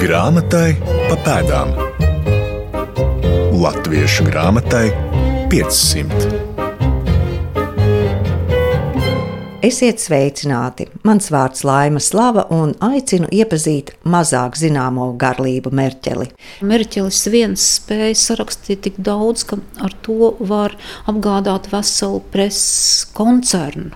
Grāmatai 0.00 0.78
pa 0.80 1.16
pēdām. 1.20 1.74
Latviešu 3.60 4.24
grāmatai 4.30 4.86
500. 5.52 6.30
Esiet 9.60 10.00
sveicināti! 10.00 10.88
Mans 11.04 11.28
vārds 11.28 11.66
Laima 11.68 12.00
Slava 12.00 12.46
un 12.48 12.72
aicinu 12.80 13.28
iepazīt 13.28 13.92
mazāk 14.08 14.56
zināmo 14.56 15.10
garlību 15.20 15.68
Merķeli. 15.68 16.30
Merķelis 16.64 17.20
viens 17.28 17.68
spēja 17.76 18.16
sarakstīt 18.22 18.86
tik 18.88 19.02
daudz, 19.04 19.44
ka 19.44 19.60
ar 19.84 19.92
to 20.00 20.32
var 20.40 20.80
apgādāt 21.12 21.68
veselu 21.76 22.24
preses 22.32 23.04
koncernu. 23.12 23.92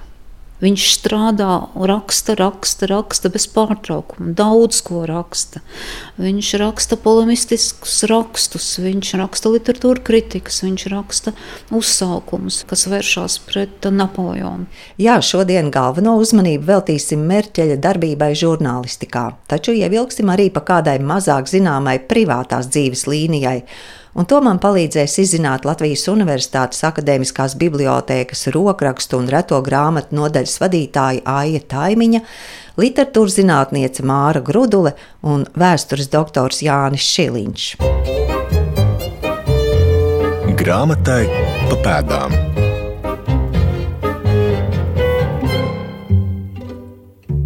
Viņš 0.65 0.85
strādā, 0.97 1.51
raksta, 1.77 2.37
raksta, 2.39 2.89
raksta 2.89 3.29
bez 3.33 3.45
pārtraukuma, 3.53 4.31
daudz 4.39 4.79
ko 4.87 5.03
raksta. 5.09 5.61
Viņš 6.17 6.53
raksta 6.63 6.97
polemistiskus 7.01 7.99
rakstus, 8.09 8.69
viņš 8.81 9.11
raksta 9.21 9.53
literatūra 9.53 10.01
kritikas, 10.07 10.63
viņš 10.65 10.87
raksta 10.95 11.35
uzsaukumus, 11.75 12.63
kas 12.71 12.87
vēršas 12.89 13.41
pret 13.49 13.91
Napoleonu. 13.93 14.65
Jā, 15.01 15.19
šodien 15.21 15.69
galveno 15.75 16.17
uzmanību 16.23 16.71
veltīsim 16.71 17.27
Merķeļa 17.29 17.77
darbībai 17.85 18.31
žurnālistikā, 18.39 19.27
taču 19.51 19.75
ievilksim 19.77 20.33
arī 20.33 20.49
pa 20.55 20.65
kādai 20.65 20.97
mazāk 21.05 21.51
zināmai 21.51 21.99
privātās 22.09 22.71
dzīves 22.73 23.05
līnijai 23.11 23.59
un 24.15 24.29
to 24.31 24.41
man 24.45 24.61
palīdzēs 24.63 25.19
izzināt 25.23 25.67
Latvijas 25.69 26.07
Universitātes 26.13 26.85
Akademiskās 26.87 27.57
bibliotēkas 27.61 28.49
rokrakstu 28.55 29.19
un 29.21 29.27
reto 29.33 29.61
grāmatu 29.65 30.17
nodaļas 30.19 30.57
vadītāja 30.63 31.25
Aija 31.27 31.63
Taimiņa, 31.75 32.21
literatūras 32.81 33.39
zinātniece 33.41 34.07
Māra 34.07 34.43
Grudule 34.45 34.93
un 35.23 35.47
vēstures 35.59 36.09
doktors 36.13 36.63
Jānis 36.65 37.07
Šiliņš. 37.15 37.63
Grāmatai 40.65 41.23
pa 41.69 41.77
pēdām. 41.85 42.31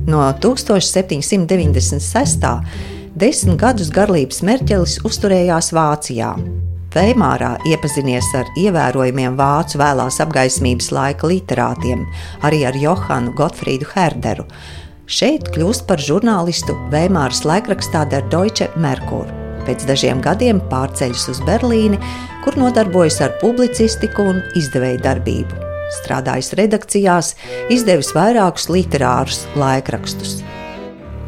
No 0.09 0.23
1796. 0.41 2.98
Desmit 3.19 3.59
gadus 3.59 3.89
garlības 3.91 4.43
Merķelis 4.47 4.99
uzturējās 5.07 5.73
Vācijā. 5.75 6.33
Veimārā 6.95 7.57
iepazinies 7.69 8.27
ar 8.39 8.49
ievērojumiem 8.59 9.37
vācu 9.39 9.81
vēlās 9.81 10.21
apgaismības 10.25 10.91
laika 10.95 11.29
literātiem, 11.31 12.05
arī 12.47 12.63
ar 12.69 12.79
Johanu 12.79 13.35
Gotfrīdu 13.39 13.89
Herderu. 13.93 14.47
Šeit 15.09 15.51
kļūst 15.55 15.87
par 15.89 16.01
žurnālistu 16.05 16.77
Veimāras 16.93 17.43
laikrakstā 17.49 18.05
Der 18.13 18.27
Deutsche 18.33 18.69
Merkur. 18.77 19.29
Pēc 19.67 19.85
dažiem 19.89 20.23
gadiem 20.25 20.61
pārceļas 20.71 21.27
uz 21.33 21.41
Berlīni, 21.49 21.99
kur 22.45 22.57
nodarbojas 22.61 23.19
ar 23.25 23.35
publicistiku 23.43 24.31
un 24.33 24.45
izdevēju 24.57 25.03
darbību. 25.05 25.65
Strādājis 25.99 26.55
redakcijās, 26.61 27.35
izdevis 27.73 28.15
vairākus 28.17 28.69
literārus 28.73 29.45
laikrakstus. 29.57 30.39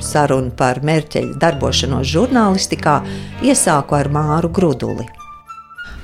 Sarunu 0.01 0.53
par 0.57 0.81
mērķeļa 0.87 1.39
darbošanos 1.41 2.09
žurnālistikā 2.11 3.01
iesāku 3.47 3.99
ar 4.01 4.13
Māru 4.13 4.53
Gruduli. 4.53 5.09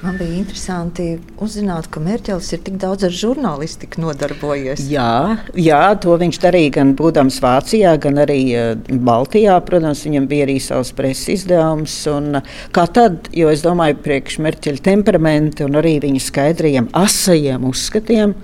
Man 0.02 0.18
bija 0.20 0.36
interesanti 0.36 1.04
uzzināt, 1.40 1.86
ka 1.88 2.02
Mērķis 2.04 2.50
ir 2.52 2.60
tik 2.66 2.74
daudz 2.82 3.06
ar 3.08 3.14
žurnālistiku 3.16 4.02
nodarbojies. 4.04 4.82
Jā, 4.92 5.38
jā, 5.56 5.80
to 6.04 6.14
viņš 6.20 6.38
darīja 6.42 6.74
gan 6.74 6.92
būdams 6.98 7.40
Vācijā, 7.40 7.94
gan 8.04 8.20
arī 8.20 8.38
uh, 8.52 8.98
Baltijā. 9.08 9.56
Protams, 9.64 10.04
viņam 10.04 10.28
bija 10.28 10.46
arī 10.46 10.58
savs 10.60 10.92
preses 10.94 11.32
izdevums. 11.38 11.96
Un, 12.12 12.42
uh, 12.42 12.54
kā 12.76 12.84
tad, 12.92 13.32
jo 13.34 13.48
es 13.50 13.64
domāju, 13.64 13.96
priekš 14.04 14.36
Mērķa 14.44 14.76
temperamenta 14.84 15.64
un 15.64 15.80
arī 15.80 15.96
viņa 16.04 16.22
skaidrajiem, 16.28 16.92
asajiem 16.92 17.64
uzskatiem 17.72 18.36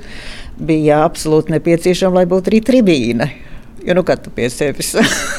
bija 0.57 1.05
absolūti 1.05 1.53
nepieciešama, 1.53 2.23
lai 2.23 2.31
būtu 2.33 2.49
arī 2.49 2.65
tribīne. 2.73 3.33
Jo, 3.83 3.95
nu, 3.99 4.03
tu 4.07 4.31
pie 4.31 4.47
sevis, 4.51 4.93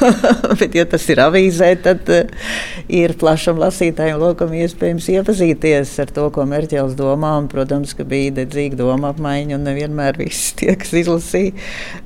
bet, 0.59 0.73
ja 0.75 0.83
tas 0.89 1.03
ir 1.07 1.21
avīzē, 1.23 1.69
tad 1.79 2.09
uh, 2.11 2.49
ir 2.91 3.13
plašam 3.15 3.55
lasītājam 3.61 4.17
lokam 4.19 4.51
iespējams 4.57 5.05
iepazīties 5.13 5.93
ar 6.03 6.09
to, 6.11 6.25
ko 6.35 6.43
Mērķels 6.49 6.97
domā. 6.99 7.37
Un, 7.39 7.47
protams, 7.47 7.93
ka 7.95 8.03
bija 8.07 8.33
dedzīga 8.41 8.81
doma 8.81 9.13
apmaiņa, 9.13 9.55
un 9.55 9.63
nevienmēr 9.69 10.19
viss 10.19 10.51
tie, 10.59 10.73
kas 10.79 10.91
izlasīja 11.03 11.53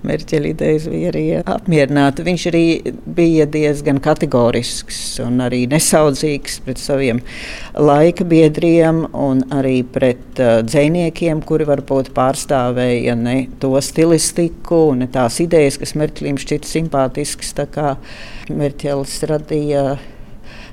Mērķeļa 0.05 0.51
idejas, 0.51 0.85
bija 0.93 1.09
arī 1.09 1.23
apmierināti. 1.41 2.27
Viņš 2.27 2.45
arī 2.51 2.63
bija 3.17 3.49
diezgan 3.57 4.01
kategorisks 4.03 5.01
un 5.25 5.41
arī 5.47 5.63
nesaudzīgs 5.71 6.59
pret 6.67 6.83
saviem 6.83 7.23
laika 7.73 8.27
biedriem 8.29 9.07
un 9.09 9.41
arī 9.57 9.79
pret 9.81 10.37
uh, 10.43 10.59
dzēniekiem, 10.67 11.41
kuri 11.49 11.65
varbūt 11.65 12.13
pārstāvēja 12.13 13.17
ne 13.17 13.39
to 13.57 13.73
stilistiku, 13.81 14.91
ne 15.01 15.09
tās 15.09 15.41
idejas, 15.41 15.81
kas 15.81 15.97
Mērķeļa 15.97 16.26
Merķelim 16.27 16.39
šķita 16.43 16.67
simpātisks. 16.67 17.53
Merķelis 18.51 19.15
radīja 19.29 19.97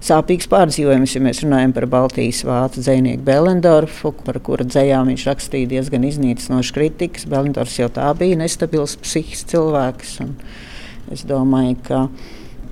sāpīgs 0.04 0.48
pārdzīvojums, 0.50 1.15
ja 1.15 1.22
mēs 1.22 1.42
runājam 1.44 1.75
par 1.76 1.87
Baltijas 1.91 2.42
vācu 2.44 2.82
dzinieku 2.82 3.22
Belendorfu, 3.25 4.12
par 4.26 4.41
kura 4.44 4.66
dzējām 4.66 5.12
viņš 5.12 5.26
rakstīja 5.31 5.70
diezgan 5.70 6.06
iznīcinošas 6.09 6.75
kritikas. 6.75 7.26
Belendorfs 7.31 7.78
jau 7.78 7.88
tā 7.88 8.10
bija 8.19 8.38
nestabils 8.41 8.97
psihisks 9.00 9.47
cilvēks. 9.53 10.16
Es 11.15 11.25
domāju, 11.28 11.78
ka 11.86 12.00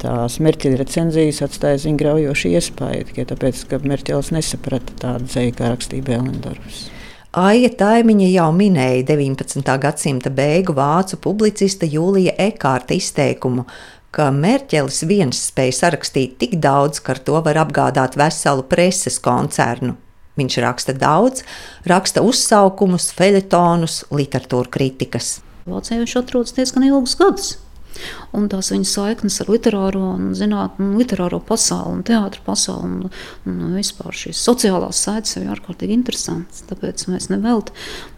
tās 0.03 0.41
Merķeļa 0.43 0.81
recenzijas 0.83 1.43
atstāja 1.47 1.85
viņa 1.87 2.03
graujošu 2.03 2.57
iespaidu, 2.57 3.13
tikai 3.13 3.29
tāpēc, 3.31 3.63
ka 3.71 3.81
Merķelis 3.87 4.33
nesaprata 4.35 4.99
tādu 5.07 5.31
dzēju, 5.31 5.55
kā 5.61 5.71
rakstīja 5.71 6.09
Belendorfs. 6.11 6.89
Aija 7.33 7.71
Taimiņa 7.81 8.27
jau 8.29 8.51
minēja 8.53 9.07
19. 9.09 9.65
gadsimta 9.81 10.29
beigu 10.29 10.75
vācu 10.77 11.17
publicista 11.17 11.89
Jūlija 11.89 12.35
Ekārta 12.37 12.93
izteikumu, 12.93 13.65
ka 14.13 14.27
Merķelis 14.37 14.99
viens 15.09 15.41
spēja 15.47 15.79
sarakstīt 15.79 16.35
tik 16.43 16.59
daudz, 16.61 17.01
ka 17.01 17.15
ar 17.15 17.23
to 17.25 17.41
var 17.41 17.63
apgādāt 17.63 18.19
veselu 18.21 18.67
preses 18.69 19.17
koncernu. 19.17 19.97
Viņš 20.37 20.59
raksta 20.61 20.93
daudz, 20.93 21.41
raksta 21.89 22.21
uzsaukumus, 22.21 23.09
feļetonus, 23.17 24.03
literatūra 24.13 24.69
kritikas. 24.77 25.39
Vācijā 25.65 26.03
viņš 26.03 26.19
atrodas 26.21 26.53
diezgan 26.61 26.85
ilgus 26.91 27.17
gadus. 27.17 27.55
Un 28.37 28.49
tās 28.53 28.71
viņa 28.73 28.89
saiknes 28.89 29.39
ar 29.43 29.51
literāro, 29.53 30.07
zinātnē, 30.37 30.89
literāro 30.99 31.41
pasauli, 31.45 31.99
un 31.99 32.05
teātrus 32.07 32.45
pasauli 32.47 32.89
un, 32.89 33.11
un 33.49 33.77
vispār 33.77 34.17
šīs 34.17 34.41
sociālās 34.47 35.03
saites 35.05 35.37
ir 35.41 35.51
ārkārtīgi 35.53 35.97
interesantas. 35.97 36.65
Tāpēc 36.71 37.07
mēs 37.13 37.29
nevelti 37.33 37.75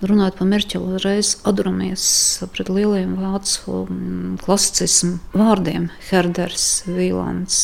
runājot 0.06 0.38
par 0.40 0.50
Merķelu, 0.50 1.00
reiz 1.04 1.34
atduramies 1.48 2.06
pret 2.54 2.70
lieliem 2.72 3.16
vācu 3.20 3.84
mm, 3.88 4.36
klasicismu 4.44 5.18
vārdiem- 5.34 5.90
Herders, 6.10 6.84
Vīlāns, 6.88 7.62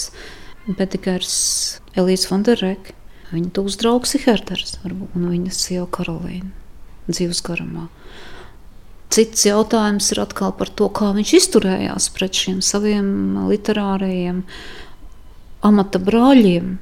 Betikers, 0.66 1.36
Elīze 1.98 2.30
Fonderek. 2.30 2.94
Viņa 3.30 3.52
tūs 3.54 3.78
draugs 3.78 4.16
ir 4.18 4.26
Herders, 4.26 4.74
varbūt, 4.82 5.14
un 5.14 5.30
viņas 5.30 5.62
sieva 5.68 5.86
Karolīna 5.94 6.50
dzīves 7.10 7.42
garumā. 7.46 7.86
Cits 9.10 9.42
jautājums 9.42 10.12
ir 10.14 10.20
atkal 10.22 10.52
par 10.54 10.70
to, 10.78 10.86
kā 10.94 11.10
viņš 11.16 11.32
izturējās 11.40 12.06
pret 12.14 12.36
šiem 12.38 12.60
saviem 12.62 13.08
literārajiem 13.50 14.44
amata 15.66 15.98
brāļiem, 16.00 16.76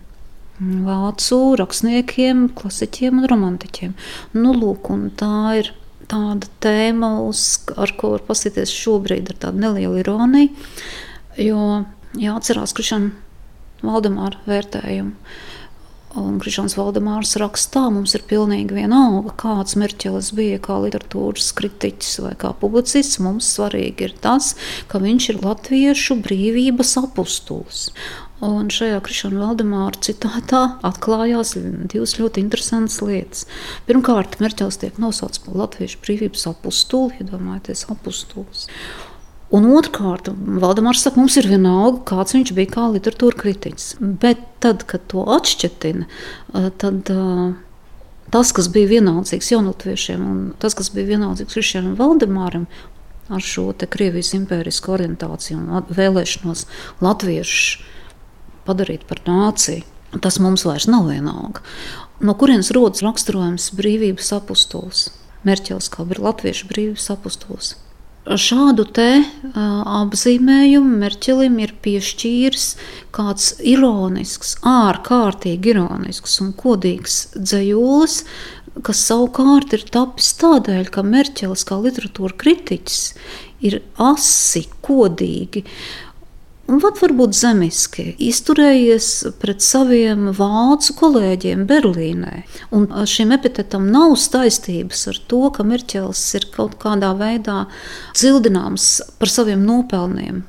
vācu 0.84 1.38
rakstniekiem, 1.59 2.49
klasiķiem 2.59 3.22
un 3.22 3.28
romantiķiem. 3.33 3.94
Nu, 4.37 4.53
lūk, 4.53 4.91
un 4.93 5.09
tā 5.17 5.61
ir 5.62 5.72
tāda 6.09 6.50
tēma, 6.65 7.15
uz, 7.25 7.44
ar 7.81 7.94
ko 7.97 8.15
var 8.17 8.27
pasīties 8.28 8.72
šobrīd 8.77 9.33
ar 9.33 9.41
tādu 9.47 9.65
nelielu 9.65 10.03
ironiju, 10.03 10.69
jo 11.41 11.65
jāatcerās 12.19 12.76
Krišana 12.76 13.14
Valdemāra 13.85 14.41
vērtējumu 14.49 15.14
Un 16.19 16.38
Krišāns 16.43 16.75
Valdemārs 16.79 17.37
rakstā, 17.41 17.85
mums 17.94 18.15
ir 18.17 18.25
pilnīgi 18.29 18.76
vienalga, 18.76 19.35
kāds 19.38 19.76
Merķelis 19.79 20.32
bija, 20.37 20.59
kā 20.62 20.79
literatūras 20.82 21.53
kritiķis 21.59 22.20
vai 22.25 22.32
kā 22.41 22.53
publicists. 22.59 23.20
Mums 23.23 23.49
svarīgi 23.56 24.09
ir 24.09 24.17
tas, 24.25 24.55
ka 24.91 25.00
viņš 25.03 25.29
ir 25.32 25.43
latviešu 25.44 26.19
brīvības 26.25 26.97
apustulis. 27.03 27.88
Un 28.44 28.69
šajā 28.70 29.00
Krišāna 29.03 29.41
Valdemāra 29.43 29.99
citātā 30.06 30.62
atklājās 30.87 31.56
divas 31.91 32.15
ļoti 32.20 32.44
interesantas 32.44 33.00
lietas. 33.03 33.47
Pirmkārt, 33.88 34.38
Merķels 34.43 34.79
tiek 34.79 35.00
nosaukts 35.03 35.43
par 35.43 35.59
latviešu 35.65 35.99
brīvības 36.05 36.47
apustuli, 36.53 37.19
iedomājieties, 37.25 37.88
apustulis. 37.91 38.69
Un 39.55 39.65
otrkārt, 39.73 40.29
Valdemārs 40.61 41.00
saka, 41.06 41.23
mums 41.23 41.39
ir 41.41 41.47
vienalga, 41.49 42.03
kāds 42.11 42.35
viņš 42.37 42.53
bija 42.56 42.73
kā 42.75 42.85
literatūra 42.93 43.39
kritiķis. 43.41 43.95
Bet 44.21 44.43
tad, 44.61 44.85
kad 44.91 45.06
to 45.09 45.25
atšķetina, 45.39 46.05
tad 46.83 47.09
tas, 48.35 48.53
kas 48.53 48.69
bija 48.75 48.91
vienaldzīgs 48.93 49.49
jaunatviešiem 49.55 50.27
un 50.27 50.43
tas, 50.61 50.77
kas 50.77 50.93
bija 50.93 51.15
vienaldzīgs 51.15 51.56
Krišņam 51.56 51.95
Valdemāram, 51.97 52.69
ar 53.33 53.45
šo 53.45 53.71
Krievijas 53.73 54.35
impērisku 54.37 54.93
orientāciju 54.97 55.59
un 55.61 55.89
vēlēšanos 55.97 56.67
latviešu 57.05 57.83
padarīt 58.69 59.09
par 59.09 59.25
nāciju. 59.25 59.85
Tas 60.25 60.39
mums 60.41 60.65
vairs 60.65 60.87
nav 60.89 61.09
vienalga. 61.09 61.61
No 62.25 62.33
kurienes 62.37 62.73
rodas 62.73 63.05
raksturojums 63.05 63.69
brīvības 63.77 64.33
apustulis? 64.39 65.09
Merķels 65.44 65.91
kā 65.93 66.05
latviešu 66.09 66.69
brīvības 66.71 67.12
apustulis. 67.12 67.77
Šādu 68.29 68.85
te 68.93 69.23
apzīmējumu 69.57 70.99
Merķelim 71.01 71.55
ir 71.65 71.71
piešķīris 71.81 72.67
kāds 73.15 73.55
ironisks, 73.65 74.59
ārkārtīgi 74.69 75.73
ironisks 75.73 76.37
un 76.45 76.51
kodīgs 76.59 77.17
dzējolis, 77.39 78.19
kas 78.85 79.01
savukārt 79.09 79.73
ir 79.79 79.87
tapis 79.89 80.35
tādēļ, 80.43 80.91
ka 80.93 81.07
Merķelis 81.07 81.65
kā 81.69 81.79
literatūra 81.81 82.37
kritiķis 82.43 83.01
ir 83.65 83.81
asi, 83.97 84.67
kodīgi 84.85 85.65
un 86.69 86.81
pat 86.82 87.00
varbūt 87.00 87.37
zemiski 87.37 88.05
izturējies 88.29 89.09
pret 89.41 89.65
saviem 89.65 90.29
vācu 90.37 90.94
kolēģiem 90.99 91.65
Berlīnē. 91.69 92.43
Un 92.76 92.87
šim 93.09 93.32
epitetam 93.37 93.88
nav 93.93 94.17
saistības 94.20 95.06
ar 95.12 95.20
to, 95.31 95.43
ka 95.55 95.67
Merķels 95.67 96.23
ir 96.38 96.49
kaut 96.55 96.76
kādā 96.82 97.15
veidā 97.19 97.65
cildināms 98.19 98.91
par 99.19 99.32
saviem 99.32 99.65
nopelniem. 99.67 100.44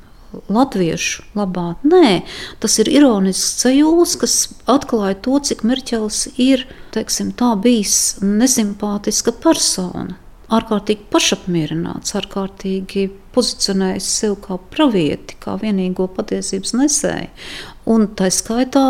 Latviešu 0.46 1.24
labā. 1.34 1.72
Nē, 1.82 2.20
tas 2.62 2.76
ir 2.78 2.86
ironisks 2.92 3.64
ceļš, 3.64 4.12
kas 4.20 4.36
atklāja 4.70 5.18
to, 5.24 5.40
cik 5.42 5.64
Merķels 5.66 6.28
ir 6.38 6.68
teiksim, 6.94 7.32
bijis 7.64 8.20
nesimpātiska 8.22 9.34
persona 9.42 10.20
ārkārtīgi 10.50 11.06
pašapmierināts, 11.12 12.14
ārkārtīgi 12.18 13.06
pozicionējis 13.34 14.08
sevi 14.20 14.38
kā 14.46 14.56
pravieti, 14.72 15.36
kā 15.42 15.54
vienīgo 15.60 16.08
patiesības 16.16 16.74
nesēju. 16.78 17.28
Un 17.90 18.08
tā 18.18 18.28
skaitā 18.34 18.82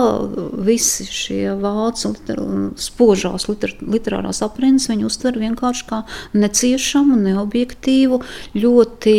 visi 0.67 1.07
šie 1.09 1.55
vācu 1.61 2.15
liter, 2.15 2.41
spožās 2.81 3.47
liter, 3.49 3.75
literārās 3.81 4.43
aprindas 4.45 4.89
viņi 4.91 5.07
uztver 5.09 5.39
vienkārši 5.41 5.87
kā 5.89 6.03
neciešamu, 6.37 7.21
neobjektīvu, 7.29 8.23
ļoti 8.57 9.17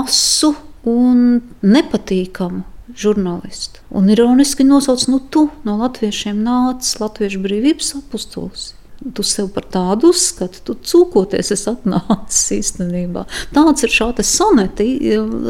asu 0.00 0.54
un 0.86 1.42
nepatīkamu 1.66 2.64
žurnālistu. 2.96 3.82
Un 3.90 4.08
ironiski 4.10 4.64
nosauc, 4.64 5.02
nu, 5.10 5.20
tu 5.20 5.48
no 5.66 5.76
latviešiem 5.82 6.38
nācis 6.46 6.98
latviešu 7.02 7.42
brīvības 7.44 7.96
apustulis. 8.00 8.70
Tu 9.14 9.22
sev 9.22 9.52
par 9.54 9.66
tādu 9.70 10.10
uzskati, 10.10 10.62
tu 10.66 10.74
cūkoties 10.74 11.52
esi 11.54 11.68
atnācis 11.70 12.46
īstenībā. 12.56 13.26
Tāds 13.54 13.86
ir 13.86 13.92
šāda 13.92 14.24
soneta 14.26 14.86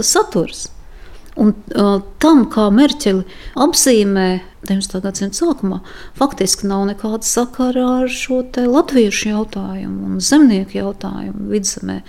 saturs. 0.04 0.66
Un 1.36 1.52
uh, 1.76 1.98
tam, 2.20 2.46
kā 2.52 2.66
Merķeli 2.72 3.24
apzīmē 3.60 4.26
19. 4.66 5.00
gadsimta 5.04 5.36
sākumā, 5.36 5.82
faktiski 6.16 6.68
nav 6.68 6.86
nekāda 6.88 7.26
sakara 7.28 7.84
ar 8.00 8.12
šo 8.12 8.40
latviešu 8.56 9.30
jautājumu 9.34 10.10
un 10.10 10.20
zemnieku 10.24 10.78
jautājumu 10.78 11.50
vidzemē 11.52 12.00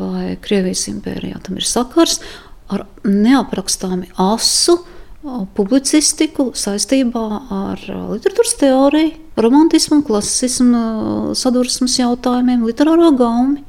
vai 0.00 0.36
Krievijas 0.42 0.86
impērijā. 0.90 1.40
Tam 1.44 1.60
ir 1.60 1.68
sakars 1.68 2.22
ar 2.72 2.86
neaprakstāmi 3.04 4.10
asu 4.16 4.80
publicistiku 5.56 6.50
saistībā 6.56 7.24
ar 7.52 7.82
literatūras 8.12 8.56
teoriju, 8.60 9.14
romantismu, 9.40 10.02
klasismu, 10.06 10.82
sadursmes 11.36 11.98
jautājumiem, 12.00 12.64
literāro 12.66 13.12
gaumi. 13.16 13.64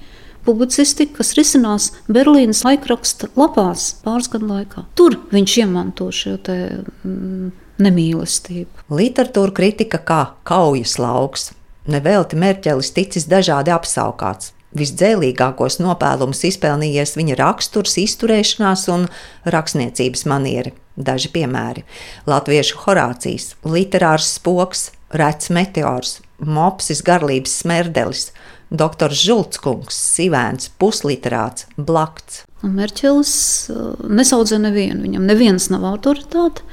Publicistika, 0.47 1.17
kas 1.19 1.33
risinās 1.35 1.89
Berlīnas 2.07 2.61
laikraksta 2.63 3.27
lapās 3.35 3.89
pāris 4.05 4.29
gadu 4.31 4.47
laikā. 4.47 4.85
Tur 4.95 5.17
viņš 5.33 5.55
iemanto 5.59 6.07
šo 6.15 6.37
te, 6.39 6.55
mm, 7.03 7.49
nemīlestību. 7.83 8.87
Literatūra 8.87 9.51
kritika 9.57 9.99
kā 9.99 10.21
kaujas 10.47 10.95
lauks. 11.03 11.51
Nevelti 11.87 12.39
Merķelis 12.39 12.93
ticis 12.95 13.27
dažādi 13.27 13.75
apsaukāts. 13.75 14.53
Visdzēlīgākos 14.77 15.81
nopēlumus 15.83 16.45
izpelnījies 16.47 17.15
viņa 17.19 17.37
raksturs, 17.39 17.99
izturēšanās 17.99 18.87
un 18.93 19.07
rakstniecības 19.47 20.27
manieri. 20.31 20.75
Daži 20.97 21.29
piemēri- 21.29 21.83
Latviešu 22.31 22.81
Horācijas, 22.81 23.51
literārs 23.63 24.33
spoks, 24.39 24.91
rets 25.13 25.51
meteors, 25.53 26.21
mopsis 26.41 27.03
garlības 27.05 27.53
smerdelis, 27.61 28.31
doktors 28.73 29.21
Žultskungs, 29.21 29.93
Sivēns, 29.93 30.71
pusliterāts, 30.81 31.67
blakts. 31.77 32.43
Merķelis 32.65 33.35
uh, 33.69 33.93
nesaudzē 34.09 34.57
nevienu, 34.59 35.03
viņam 35.05 35.27
neviens 35.29 35.69
nav 35.69 35.85
autoritāte, 35.85 36.65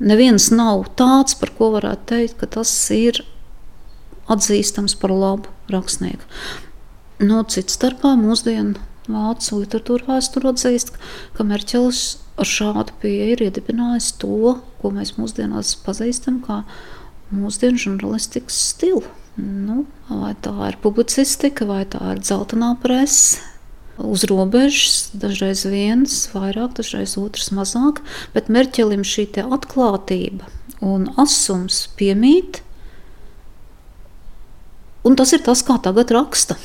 neviens 0.00 0.48
nav 0.50 0.88
tāds, 0.96 1.36
par 1.36 1.52
ko 1.58 1.74
varētu 1.76 2.08
teikt, 2.14 2.38
ka 2.40 2.48
tas 2.58 2.72
ir 2.96 3.20
atzīstams 4.30 4.96
par 4.96 5.12
labu 5.12 5.52
rakstnieku. 5.68 6.24
No 7.20 7.42
citas 7.44 7.76
starpā 7.76 8.14
mūsdienu 8.16 8.80
vācu 9.14 9.60
literatūra 9.62 10.08
vēsture 10.14 10.52
atzīst, 10.52 10.94
ka 11.36 11.46
Merķels 11.46 12.02
ar 12.40 12.48
šādu 12.48 12.96
pieeju 13.02 13.36
ir 13.36 13.44
iedibinājis 13.48 14.14
to, 14.22 14.56
ko 14.80 14.92
mēs 14.94 15.16
mūsdienās 15.18 15.74
pazīstam 15.84 16.40
kā 16.46 16.62
mūsdienu 17.34 17.80
žurnālistikas 17.84 18.58
stilu. 18.72 19.04
Nu, 19.40 19.84
vai 20.08 20.34
tā 20.42 20.52
ir 20.68 20.76
publicistika, 20.82 21.64
vai 21.68 21.84
tā 21.88 22.00
ir 22.14 22.20
dzeltenā 22.20 22.74
presa, 22.82 23.40
uz 24.00 24.24
robežas, 24.28 25.10
dažreiz 25.16 25.64
viens, 25.68 26.16
vairāk, 26.34 26.74
dažreiz 26.78 27.16
otrs 27.20 27.50
mazāk, 27.54 28.00
bet 28.34 28.50
Merķelim 28.52 29.04
šī 29.06 29.28
atklātība 29.44 30.48
un 30.80 31.10
asums 31.20 31.84
piemīt. 31.98 32.62
Un 35.04 35.16
tas 35.16 35.32
ir 35.32 35.44
tas, 35.44 35.62
kā 35.64 35.78
tagad 35.80 36.12
raksta. 36.12 36.56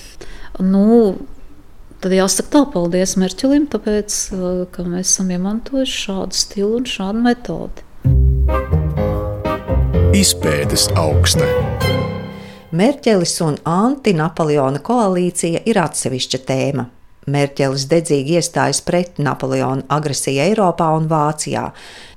Nu, 0.59 1.15
tad 2.05 2.13
jāsaka 2.13 2.51
tā, 2.53 2.59
paldies 2.69 3.15
Merķelim, 3.17 3.63
tāpēc, 3.73 4.15
uh, 4.35 4.57
ka 4.69 4.83
mēs 4.85 5.09
esam 5.09 5.31
iemantojuši 5.33 5.95
šādu 6.03 6.37
stilu 6.37 6.77
un 6.77 6.85
šādu 6.85 7.23
metodi. 7.25 7.85
Izpētes 10.15 10.91
augsta. 11.01 11.47
Merķelis 12.75 13.33
un 13.41 13.57
anti-Napoleona 13.65 14.83
koalīcija 14.85 15.63
ir 15.65 15.79
atsevišķa 15.81 16.43
tēma. 16.45 16.85
Merķelis 17.25 17.87
dedzīgi 17.89 18.37
iestājas 18.37 18.83
pret 18.85 19.17
Napoleona 19.17 19.81
agresiju 19.89 20.43
Eiropā 20.43 20.91
un 20.93 21.07
Vācijā. 21.09 21.63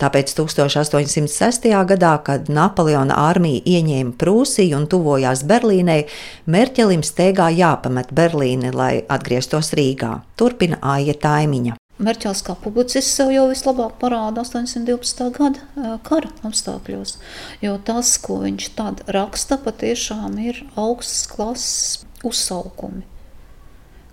Tāpēc 0.03 0.35
1806. 0.37 1.69
gadā, 1.89 2.13
kad 2.27 2.51
Napoleona 2.53 3.17
armija 3.29 3.65
ieņēma 3.65 4.17
Prūsiju 4.21 4.77
un 4.77 4.87
tuvojās 4.93 5.47
Berlīnei, 5.49 6.05
Merķelim 6.45 7.05
steigā 7.07 7.49
jāpamet 7.57 8.13
Berlīni, 8.13 8.75
lai 8.75 8.93
atgrieztos 9.09 9.73
Rīgā. 9.79 10.19
Turpina 10.37 10.81
Aija 10.95 11.17
Taimiņa. 11.17 11.79
Merķels 11.99 12.45
kā 12.47 12.55
publicists 12.55 13.17
sev 13.19 13.33
jau 13.35 13.49
vislabāk 13.51 13.97
parāda 13.99 14.45
812. 14.45 15.33
gada 15.35 15.97
kara 16.07 16.31
apstākļos, 16.47 17.17
jo 17.65 17.75
tas, 17.83 18.13
ko 18.23 18.39
viņš 18.45 18.73
tad 18.79 19.03
raksta, 19.11 19.59
patiešām 19.65 20.39
ir 20.45 20.63
augsts 20.79 21.27
klases 21.33 22.05
uzsaukumi 22.23 23.03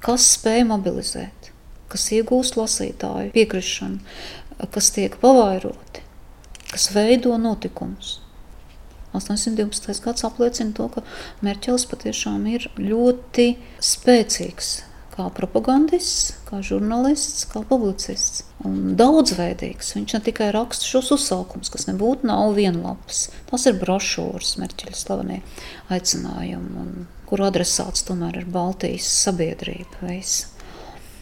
kas 0.06 0.28
spēj 0.36 0.66
mobilizēt, 0.70 1.52
kas 1.92 2.10
iegūst 2.16 2.60
lasītāju 2.60 3.34
piekrišanu, 3.36 4.00
kas 4.76 4.92
tiek 4.96 5.18
pavairoti, 5.22 6.04
kas 6.72 6.92
veido 6.96 7.38
notikumus. 7.42 8.20
812. 9.16 10.02
gads 10.04 10.26
apliecina 10.28 10.76
to, 10.76 10.90
ka 10.92 11.06
Merķels 11.46 11.88
patiešām 11.88 12.50
ir 12.52 12.68
ļoti 12.76 13.54
spēcīgs 13.80 14.74
kā 15.16 15.30
propagandists, 15.32 16.34
kā 16.50 16.60
žurnālists, 16.66 17.46
kā 17.52 17.62
publicists. 17.68 18.44
Un 18.68 18.96
daudzveidīgs. 19.00 19.94
Viņš 19.96 20.16
ne 20.18 20.22
tikai 20.28 20.50
raksta 20.56 20.88
šos 20.90 21.14
uzsaukumus, 21.16 21.72
kas 21.72 21.88
nebūtu 21.88 22.28
nav 22.28 22.56
vienlapas. 22.58 23.30
Tas 23.48 23.68
ir 23.70 23.80
brošūras, 23.80 24.58
Merķeļa 24.60 25.00
slavenie 25.00 25.42
aicinājumi. 25.94 26.84
Un 26.84 27.08
kuru 27.30 27.48
adresāts 27.48 28.06
tomēr 28.08 28.42
ir 28.42 28.50
Baltijas 28.52 29.08
sabiedrība. 29.26 30.04
Visa. 30.06 30.52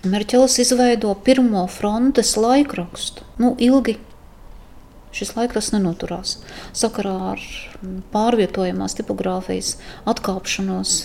Merķelis 0.03 0.57
izveido 0.59 1.13
pirmo 1.23 1.63
frontes 1.71 2.33
laikrakstu. 2.35 3.23
Nu, 3.39 3.53
ilgi 3.55 3.95
šis 5.15 5.35
laikraksts 5.37 5.71
nenoturās. 5.75 6.37
Sakarā 6.75 7.15
ar 7.33 7.43
pārvietojamās 8.11 8.97
tipogrāfijas 8.99 9.77
atkāpšanos, 10.09 10.95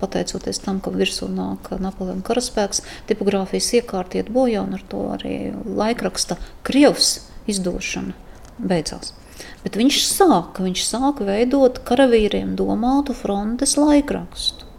pateicoties 0.00 0.62
tam, 0.62 0.78
ka 0.82 0.92
virsū 0.94 1.26
nāk 1.30 1.72
Napoleona 1.82 2.22
karaspēks, 2.26 2.84
tipogrāfijas 3.10 3.72
iekārta 3.80 4.20
iet 4.20 4.30
bojā 4.34 4.62
un 4.66 4.76
ar 4.78 4.84
to 4.90 5.04
arī 5.16 5.36
laikraksta 5.66 6.38
Krievs 6.66 7.16
izdošana 7.50 8.14
beidzās. 8.58 9.14
Bet 9.64 9.76
viņš 9.76 10.00
sāka, 10.06 10.64
viņš 10.64 10.86
sāka 10.88 11.26
veidot 11.28 11.82
karavīriem 11.84 12.56
domātu 12.56 13.16
frontes 13.16 13.76
laikrakstu. 13.80 14.70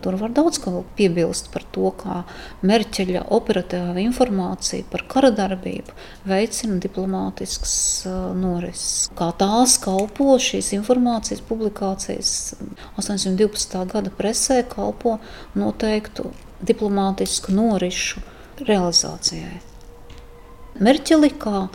Tur 0.00 0.16
var 0.16 0.32
daudz 0.32 0.56
ko 0.62 0.80
piebilst 0.96 1.50
par 1.52 1.64
to, 1.74 1.90
kā 2.00 2.22
Merķeļa 2.64 3.26
operatīvā 3.36 4.00
informācija 4.00 4.86
par 4.88 5.04
kara 5.12 5.28
darbību 5.36 5.92
veicina 6.28 6.78
diplomātiskas 6.80 7.74
norises. 8.40 9.10
Kā 9.18 9.28
tās 9.36 9.76
kalpo 9.82 10.38
šīs 10.40 10.72
informācijas 10.78 11.44
publikācijas 11.44 12.32
812. 12.96 13.84
gada 13.92 14.14
presē 14.16 14.62
kalpo 14.72 15.18
noteiktu 15.58 16.30
diplomātisku 16.64 17.52
norišu 17.52 18.24
realizācijai. 18.64 19.60
Merķeli 20.80 21.34
kā 21.36 21.66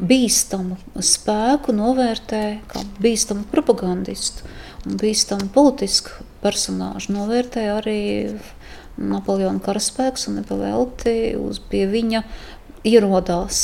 bīstamu 0.00 0.78
spēku 1.04 1.74
novērtē 1.76 2.42
kā 2.70 2.82
bīstamu 3.02 3.44
propagandistu 3.52 4.48
un 4.88 4.96
bīstamu 5.00 5.50
politisku 5.52 6.24
personāžu. 6.44 7.12
Novērtē 7.16 7.66
arī 7.74 8.00
Napoleona 9.00 9.60
karaspēks 9.64 10.28
un 10.28 10.40
nepavēlti 10.40 11.34
uz 11.40 11.60
pie 11.70 11.86
viņa 11.88 12.22
ierodās 12.88 13.60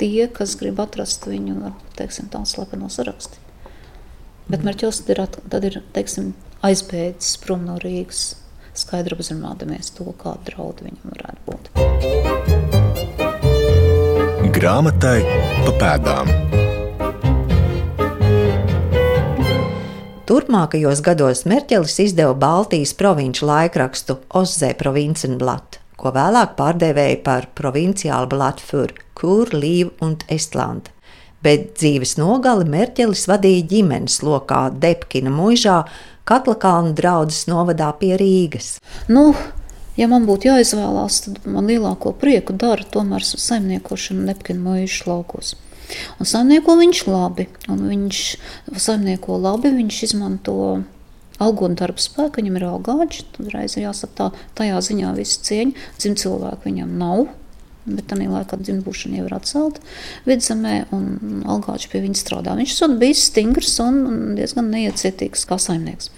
tie, 0.00 0.28
kas 0.32 0.56
grib 0.60 0.80
atrast 0.80 1.28
viņu 1.28 1.72
teiksim, 1.96 2.30
tādu 2.32 2.48
slepeno 2.50 2.90
sarakstu. 2.92 3.40
Bet 4.46 4.64
Merķels 4.66 5.02
ir, 5.10 5.22
tad 5.26 5.64
ir 5.66 5.80
teiksim, 5.96 6.34
aizbēdzis 6.66 7.40
prom 7.42 7.66
no 7.66 7.80
Rīgas, 7.82 8.36
skaidri 8.76 9.16
apzināmies 9.18 9.92
to, 9.96 10.08
kāda 10.20 10.52
draudu 10.52 10.88
viņam 10.88 11.16
varētu 11.16 11.46
būt. 11.50 12.85
Grāmatai 14.56 15.18
pa 15.66 15.72
pēdām. 15.76 16.30
Turpmākajos 20.24 21.02
gados 21.04 21.42
Merķelis 21.44 21.98
izdeva 22.06 22.32
Baltijas 22.40 22.94
provinču 22.96 23.44
laikrakstu 23.50 24.16
Ozze 24.40 24.70
Provincenblatt, 24.80 25.76
ko 26.00 26.14
vēlāk 26.16 26.54
pārdevēja 26.56 27.18
par 27.26 27.50
provinciālu 27.52 28.30
blatu 28.32 28.64
für 28.64 28.96
Kur, 29.12 29.52
Līvu 29.52 29.92
un 30.00 30.16
Estlandu. 30.32 30.88
Bet 31.44 31.74
dzīves 31.76 32.16
nogali 32.16 32.64
Merķelis 32.64 33.26
vadīja 33.28 33.68
ģimenes 33.74 34.22
lokā 34.24 34.70
Depkina 34.72 35.36
muižā, 35.36 35.82
Katlakalnu 36.24 36.96
draudzes 36.96 37.44
novadā 37.52 37.92
pie 38.00 38.16
Rīgas. 38.16 38.78
Nu, 39.12 39.34
Ja 39.96 40.08
man 40.12 40.26
būtu 40.28 40.50
jāizvēlās, 40.50 41.22
tad 41.24 41.46
man 41.48 41.70
lielāko 41.70 42.12
prieku 42.20 42.56
dara 42.56 42.84
tomēr 42.84 43.24
saimniekošana 43.24 44.26
Nepkina 44.30 44.60
mūža 44.60 45.08
laukos. 45.08 45.54
Un 46.20 46.28
saimnieko 46.28 46.74
viņš 46.80 47.06
labi, 47.08 47.46
un 47.70 47.86
viņš 47.88 48.20
saimnieko 48.82 49.38
labi, 49.40 49.72
viņš 49.76 50.02
izmanto 50.08 50.56
algotu 51.42 51.78
darba 51.80 52.02
spēku, 52.02 52.40
viņam 52.40 52.58
ir 52.58 52.66
algāģi, 52.70 53.24
tad 53.36 53.50
reiz 53.54 53.76
ir 53.76 53.86
jāsaka 53.86 54.16
tā, 54.18 54.28
tajā 54.58 54.80
ziņā 54.88 55.12
visu 55.16 55.42
cieņu, 55.46 55.86
dzim 56.00 56.16
cilvēku 56.18 56.68
viņam 56.70 56.96
nav, 57.00 57.26
bet 57.86 58.08
tajā 58.10 58.28
laikā 58.30 58.58
dzimbušana 58.60 59.20
jau 59.20 59.28
ir 59.28 59.36
atcelta 59.36 59.82
vidzemē, 60.26 60.74
un 60.96 61.42
Algāčs 61.46 61.90
pie 61.92 62.02
viņa 62.04 62.20
strādā. 62.20 62.56
Viņš 62.58 62.76
ir 62.86 62.98
bijis 63.00 63.24
stingrs 63.30 63.76
un 63.84 64.36
diezgan 64.38 64.70
neiecietīgs 64.74 65.46
kā 65.48 65.58
saimnieks. 65.62 66.10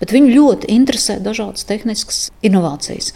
Bet 0.00 0.14
viņu 0.14 0.34
ļoti 0.34 0.72
interesē 0.76 1.18
dažādas 1.24 1.66
tehniskas 1.68 2.26
inovācijas. 2.46 3.12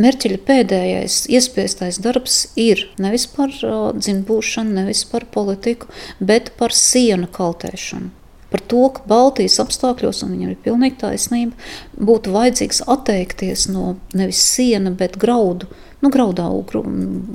Merķeļa 0.00 0.38
pēdējais 0.46 1.24
iespiestais 1.34 1.98
darbs 2.00 2.44
ir 2.60 2.86
nevis 3.02 3.26
par 3.28 3.50
dzimbūšanu, 3.50 4.78
nevis 4.78 5.02
par 5.10 5.26
politiku, 5.34 5.90
bet 6.22 6.54
par 6.60 6.72
sienu 6.76 7.28
kaltēšanu. 7.34 8.19
Par 8.50 8.62
to, 8.70 8.86
ka 8.94 9.04
Baltijas 9.10 9.60
apstākļos, 9.62 10.24
un 10.26 10.34
viņam 10.34 10.54
ir 10.54 10.62
pilnīgi 10.64 10.98
taisnība, 11.02 11.54
būtu 11.94 12.34
vajadzīgs 12.34 12.82
atteikties 12.90 13.68
no 13.70 13.94
nevis 14.16 14.42
siena, 14.42 14.90
bet 14.90 15.18
graudu 15.22 15.70
nu, 16.00 16.08
graudaugu 16.12 16.82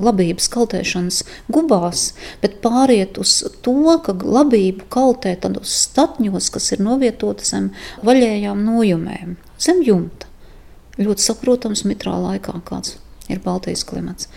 labības 0.02 0.50
kaltēšanas 0.54 1.22
gubās, 1.54 2.10
bet 2.42 2.60
pāriet 2.66 3.20
uz 3.22 3.38
to, 3.66 3.78
ka 4.06 4.18
labību 4.18 4.90
kaltē 4.94 5.36
tādos 5.42 5.74
statņos, 5.86 6.50
kas 6.54 6.72
ir 6.74 6.84
novietoti 6.86 7.48
zem 7.48 7.72
vaļējām 8.06 8.66
nojumēm, 8.66 9.38
zem 9.62 9.82
jumta. 9.86 10.32
Ļoti 10.96 11.28
saprotams 11.28 11.84
mitrā 11.88 12.16
laikā 12.16 12.56
kāds 12.66 12.96
ir 13.32 13.42
Baltijas 13.44 13.84
klimats. 13.88 14.30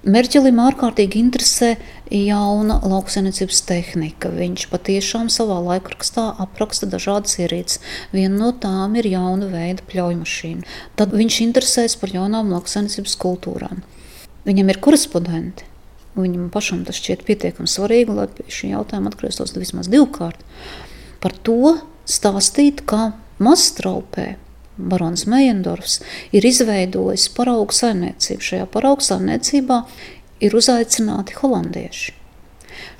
Merķelim 0.00 0.56
ārkārtīgi 0.62 1.20
interesē 1.20 1.74
jauna 2.08 2.78
lauksaimniecības 2.88 3.60
tehnika. 3.68 4.30
Viņš 4.32 4.66
patiešām 4.72 5.28
savā 5.32 5.58
laikrakstā 5.66 6.24
apraksta 6.40 6.88
dažādas 6.88 7.36
ierīces. 7.42 7.82
Viena 8.14 8.32
no 8.38 8.52
tām 8.56 8.96
ir 8.96 9.10
jauna 9.10 9.50
veida 9.52 9.84
pļauju 9.90 10.24
Tad 10.96 11.12
viņš 11.12 11.40
interesēs 11.44 11.98
par 12.00 12.14
jaunām 12.16 12.52
lauksaimniecības 12.54 13.18
kultūrām. 13.20 13.84
Viņam 14.48 14.72
ir 14.72 14.80
korespondenti. 14.80 15.68
Viņam 16.16 16.48
pašam 16.50 16.84
tas 16.88 16.98
šķiet 16.98 17.26
pietiekami 17.28 17.68
svarīgi, 17.70 18.16
lai 18.16 18.26
pie 18.32 18.48
šī 18.50 18.72
jautājuma 18.72 19.12
atgrieztos 19.12 19.52
vismaz 19.54 19.90
divkārt. 19.92 20.40
Par 21.20 21.36
to 21.44 21.76
stāstīt, 22.08 22.82
kā 22.88 23.12
mazstraupē 23.38 24.32
Barons 24.90 25.26
Mejendorfs 25.30 26.00
ir 26.32 26.46
izveidojis 26.46 27.28
paraugu 27.36 27.76
saimniecību. 27.76 28.46
Šajā 28.46 28.70
paraugu 28.72 29.04
saimniecībā 29.06 29.82
ir 30.40 30.56
uzaicināti 30.56 31.36
holandieši. 31.40 32.16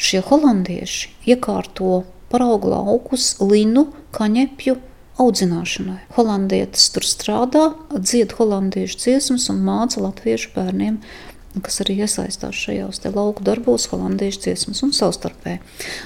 Šie 0.00 0.20
holandieši 0.26 1.10
iekārto 1.32 2.04
paraugu 2.30 2.70
laukus 2.72 3.32
linu, 3.40 3.88
kaņepju 4.16 4.76
audzināšanai. 5.20 5.98
Holandietis 6.16 6.88
tur 6.94 7.06
strādā, 7.06 7.64
dzied 7.92 8.36
holandiešu 8.38 9.00
dziesmas 9.04 9.48
un 9.52 9.60
māca 9.66 10.02
latviešu 10.04 10.54
bērniem 10.54 11.00
kas 11.58 11.80
arī 11.82 11.96
iesaistās 12.04 12.54
šajos 12.54 13.00
lauku 13.10 13.42
darbos, 13.46 13.88
holandiešu 13.90 14.44
dziesmas 14.44 14.84
un 14.86 14.92
savstarpēji. 14.94 15.58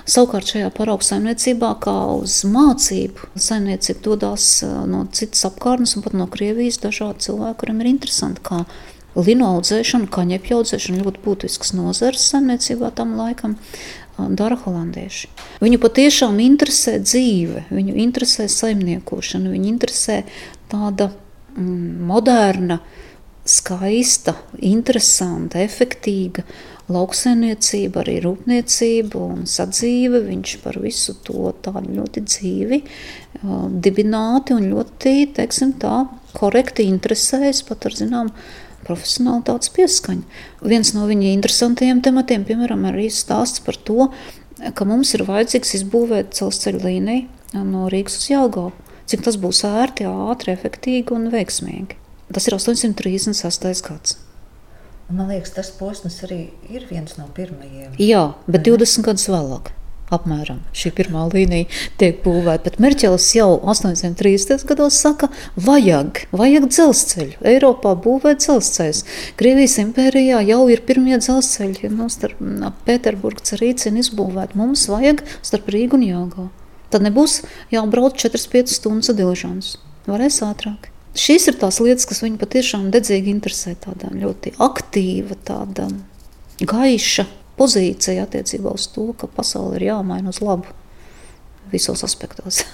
Savukārt 0.08 0.54
šajā 0.54 0.70
paraugu 0.74 1.04
saimniecībā, 1.04 1.74
kā 1.84 1.96
uz 2.16 2.40
mācību, 2.48 3.28
saimniecība 3.36 4.00
dodas 4.06 4.48
no 4.88 5.04
citas 5.12 5.44
apkārtnes 5.50 5.96
un 5.98 6.06
pat 6.06 6.16
no 6.16 6.28
Krievijas 6.32 6.80
dažādi 6.80 7.28
cilvēki, 7.28 7.58
kuriem 7.60 7.84
ir 7.84 7.92
interesanti, 7.92 8.44
kā 8.44 8.62
linu 9.14 9.50
audzēšana, 9.50 10.08
kaņepju 10.14 10.62
audzēšana 10.62 11.04
ļoti 11.04 11.24
būtisks 11.26 11.76
nozars 11.76 12.24
saimniecībā 12.32 12.94
tam 12.96 13.14
laikam. 13.20 13.58
Dara 14.14 14.54
holandieši. 14.54 15.26
Viņu 15.58 15.80
patiešām 15.82 16.36
interesē 16.38 17.00
dzīve, 17.02 17.64
viņu 17.74 17.96
interesē 17.98 18.44
saimniekošana, 18.46 19.50
viņu 19.50 19.66
interesē 19.72 20.20
tāda 20.70 21.08
mm, 21.58 22.04
moderna 22.06 22.76
uh, 22.78 23.00
skaista, 23.54 24.34
interesanta, 24.64 25.60
efektīva 25.62 26.44
lauksaimniecība, 26.92 28.02
arī 28.02 28.18
rūpniecība 28.24 29.20
un 29.22 29.46
sadzīve. 29.48 30.20
Viņš 30.26 30.56
par 30.64 30.78
visu 30.82 31.16
to 31.24 31.54
tādu 31.64 31.96
ļoti 32.00 32.24
dzīvi, 32.26 32.80
uh, 32.82 33.64
dibināti 33.86 34.56
un 34.56 34.68
ļoti, 34.72 35.14
teiksim 35.38 35.76
tā, 35.80 36.04
korekti 36.36 36.88
interesējas 36.90 37.64
pat 37.68 37.88
ar, 37.88 37.96
zinām, 37.96 38.32
profesionālitātes 38.84 39.72
pieskaņu. 39.74 40.24
Viens 40.68 40.92
no 40.96 41.08
viņa 41.08 41.32
interesantajiem 41.32 42.02
tematiem, 42.04 42.44
piemēram, 42.44 42.84
arī 42.90 43.08
stāsts 43.12 43.62
par 43.64 43.78
to, 43.88 44.10
ka 44.76 44.86
mums 44.88 45.14
ir 45.16 45.24
vajadzīgs 45.28 45.76
izbūvēt 45.80 46.34
dzelzceļa 46.36 46.84
līniju 46.84 47.64
no 47.64 47.88
Rīgas 47.92 48.20
uz 48.20 48.30
Jālgavu. 48.32 48.72
Cik 49.08 49.24
tas 49.26 49.36
būs 49.40 49.64
ērti, 49.68 50.06
ātri, 50.08 50.54
efektīvi 50.56 51.12
un 51.16 51.28
veiksmīgi. 51.32 52.03
Tas 52.34 52.48
ir 52.50 52.56
836. 52.58 53.82
gads. 53.86 54.18
Man 55.12 55.28
liekas, 55.28 55.52
tas 55.54 55.68
posms 55.76 56.16
arī 56.24 56.48
ir 56.72 56.86
viens 56.88 57.18
no 57.20 57.28
pirmajiem. 57.36 57.92
Jā, 58.00 58.32
bet 58.48 58.64
20 58.66 59.04
gadus 59.06 59.28
vēlāk. 59.30 59.74
Apmēram 60.12 60.58
šī 60.76 60.90
pirmā 60.96 61.24
līnija 61.32 61.68
tiek 62.00 62.18
būvēta. 62.24 62.66
Bet 62.66 62.80
Merķels 62.82 63.26
jau 63.36 63.48
830. 63.72 64.64
gados 64.68 64.98
saka, 65.00 65.30
vajag, 65.56 66.24
vajag 66.32 66.68
dzelzceļu. 66.70 67.38
Eiropā 67.52 67.94
būvēt 68.04 68.44
dzelzceļus. 68.44 69.04
Krievijas 69.40 69.76
impērijā 69.84 70.42
jau 70.48 70.62
ir 70.72 70.84
pirmie 70.88 71.18
dzelzceļi 71.20 71.92
no 71.96 72.08
starp 72.12 72.40
Pēterburgas 72.88 73.56
Rīcina 73.60 74.04
izbūvēt. 74.04 74.56
Mums 74.60 74.86
vajag 74.92 75.24
starp 75.40 75.72
Rīgu 75.72 76.00
un 76.00 76.08
Jāgau. 76.08 76.48
Tad 76.92 77.04
nebūs 77.04 77.40
jābrauc 77.74 78.20
4-5 78.20 78.76
stundas 78.76 79.14
diližans. 79.16 79.76
Varēs 80.06 80.42
ātrāk. 80.46 80.93
Šīs 81.14 81.46
ir 81.50 81.58
tās 81.60 81.78
lietas, 81.78 82.08
kas 82.10 82.24
viņu 82.24 82.40
patiešām 82.40 82.88
dedzīgi 82.94 83.30
interesē. 83.30 83.76
Tāda 83.78 84.10
ļoti 84.10 84.56
aktīva, 84.62 85.38
tāda 85.46 85.86
gaiša 86.58 87.28
pozīcija 87.58 88.26
attiecībā 88.26 88.72
uz 88.74 88.88
to, 88.90 89.12
ka 89.18 89.30
pasaule 89.30 89.78
ir 89.78 89.88
jāmaina 89.92 90.34
uz 90.34 90.42
labu 90.42 90.74
visos 91.70 92.02
aspektos. 92.06 92.64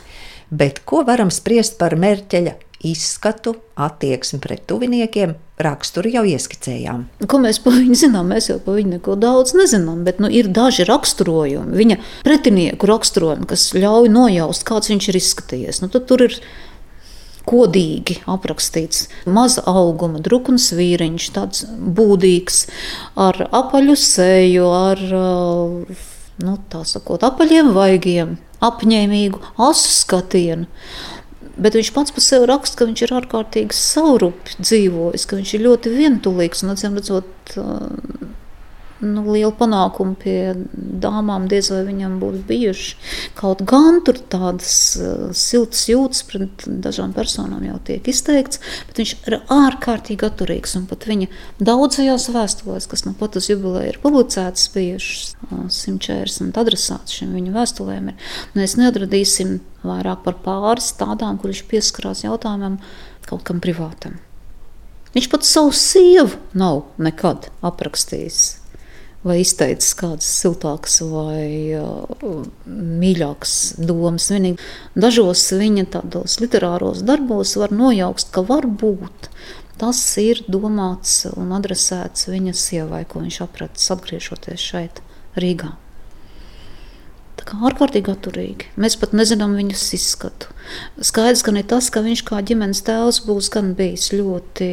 Bet 0.50 0.80
ko 0.88 1.04
varam 1.06 1.30
spriest 1.30 1.76
par 1.78 1.94
Merķeļa 2.00 2.56
izskatu, 2.80 3.52
attieksmi 3.76 4.40
pret 4.40 4.64
tuviniekiem, 4.70 5.34
raksturu 5.60 6.10
jau 6.14 6.22
ieskicējām. 6.26 7.04
Ko 7.28 7.40
mēs 7.42 7.60
par 7.60 7.76
viņu 7.76 7.98
zinām? 8.06 8.32
Mēs 8.32 8.48
jau 8.48 8.56
par 8.64 8.78
viņu 8.78 8.96
neko 8.96 9.18
daudz 9.20 9.52
nezinām, 9.58 10.00
bet 10.06 10.22
nu, 10.24 10.30
ir 10.32 10.48
daži 10.48 10.86
raksturojumi, 10.88 11.76
viņa 11.76 11.98
pretinieku 12.24 12.88
raksturojumi, 12.88 13.46
kas 13.52 13.68
ļauj 13.76 14.08
nojaust, 14.14 14.64
kāds 14.68 14.90
viņš 14.92 15.10
ir 15.12 15.20
izskatījies. 15.20 15.82
Nu, 15.84 15.92
tur 15.92 16.24
ir 16.24 16.40
kodīgi 17.50 18.20
aprakstīts. 18.30 19.08
Maza 19.26 19.64
auguma, 19.70 20.22
drukns 20.22 20.70
vīriņš, 20.76 21.28
tāds 21.36 21.66
būdīgs, 21.98 22.64
ar 23.18 23.42
apaļu 23.50 23.96
seju, 23.98 24.68
ar 24.70 25.04
nu, 25.10 26.58
sakot, 26.88 27.24
apaļiem 27.26 27.72
vaigiem, 27.76 28.36
apņēmīgu 28.64 29.42
asu 29.70 29.96
skatienu. 30.00 30.68
Bet 31.60 31.74
viņš 31.76 31.90
pats 31.92 32.14
par 32.16 32.24
sevi 32.24 32.46
raksta, 32.48 32.78
ka 32.78 32.86
viņš 32.88 33.02
ir 33.04 33.16
ārkārtīgi 33.18 33.76
saurupi 33.76 34.54
dzīvojis, 34.62 35.26
ka 35.28 35.36
viņš 35.36 35.56
ir 35.56 35.64
ļoti 35.66 35.92
vientulīgs 35.92 36.64
un, 36.64 36.72
acīm 36.72 36.96
redzot, 36.96 37.50
nu, 39.00 39.24
liela 39.32 39.52
panākuma 39.56 40.14
pie 40.20 40.52
dāmām 40.74 41.46
diez 41.50 41.70
vai 41.72 41.82
viņam 41.88 42.18
būtu 42.20 42.42
bijuši. 42.48 42.96
Kaut 43.38 43.62
gan 43.68 44.00
tur 44.06 44.20
tādas 44.32 44.74
uh, 45.00 45.30
siltas 45.36 45.86
jūtas 45.88 46.22
pret 46.28 46.66
dažām 46.84 47.14
personām 47.16 47.64
jau 47.66 47.78
tiek 47.86 48.06
izteikts, 48.12 48.60
bet 48.88 49.00
viņš 49.00 49.14
ir 49.30 49.38
ārkārtīgi 49.40 50.28
atturīgs. 50.28 50.76
Un 50.78 50.86
pat 50.90 51.08
viņa 51.08 51.30
daudzajās 51.62 52.28
vēstulēs, 52.34 52.88
kas 52.90 53.06
nu 53.08 53.14
pat 53.18 53.40
uz 53.40 53.50
jubileju 53.50 53.94
ir 53.94 54.00
publicētas, 54.04 54.68
bijušas 54.76 55.34
uh, 55.48 55.66
140 55.66 56.60
adresāts 56.60 57.16
šiem 57.16 57.34
viņa 57.38 57.56
vēstulēm, 57.56 58.12
ir. 58.12 58.32
Mēs 58.58 58.76
neatradīsim 58.80 59.58
vairāk 59.86 60.24
par 60.26 60.40
pāris 60.44 60.92
tādām, 61.00 61.40
kur 61.40 61.54
viņš 61.54 61.66
pieskarās 61.70 62.24
jautājumam 62.26 62.80
kaut 63.28 63.46
kam 63.48 63.62
privātam. 63.64 64.20
Viņš 65.10 65.26
pat 65.32 65.46
savu 65.46 65.72
sievu 65.74 66.38
nav 66.54 66.84
nekad 67.02 67.48
aprakstījis 67.66 68.59
vai 69.26 69.40
izteicis 69.42 69.92
kādas 69.98 70.28
siltākas 70.40 71.00
vai 71.04 71.76
uh, 71.76 72.44
mīļākas 72.66 73.56
domas. 73.84 74.30
Vienīgi 74.32 74.60
dažos 74.96 75.44
viņa 75.52 75.86
tādos 75.96 76.38
literāros 76.40 77.04
darbos 77.06 77.56
var 77.60 77.74
nojaukt, 77.74 78.30
ka 78.32 78.44
varbūt 78.48 79.28
tas 79.80 80.00
ir 80.20 80.42
domāts 80.48 81.22
un 81.34 81.52
adresēts 81.56 82.28
viņa 82.28 82.56
sievai, 82.56 83.04
ko 83.08 83.22
viņš 83.24 83.40
apratis 83.44 83.92
atgriežoties 83.92 84.64
šeit, 84.72 85.00
Rīgā. 85.40 85.74
Tā 87.40 87.46
kā 87.48 87.56
ārkārtīgi 87.70 88.12
atturīgi. 88.12 88.66
Mēs 88.80 88.98
pat 89.00 89.14
nezinām 89.16 89.54
viņas 89.56 89.84
izskatu. 89.96 90.50
Skaidrs, 91.00 91.44
ka 91.44 91.54
ne 91.56 91.62
tas, 91.64 91.88
ka 91.92 92.02
viņš 92.04 92.24
kā 92.28 92.40
ģimenes 92.44 92.82
tēvs 92.84 93.22
būs 93.24 93.48
gan 93.52 93.72
bijis 93.78 94.10
ļoti, 94.12 94.68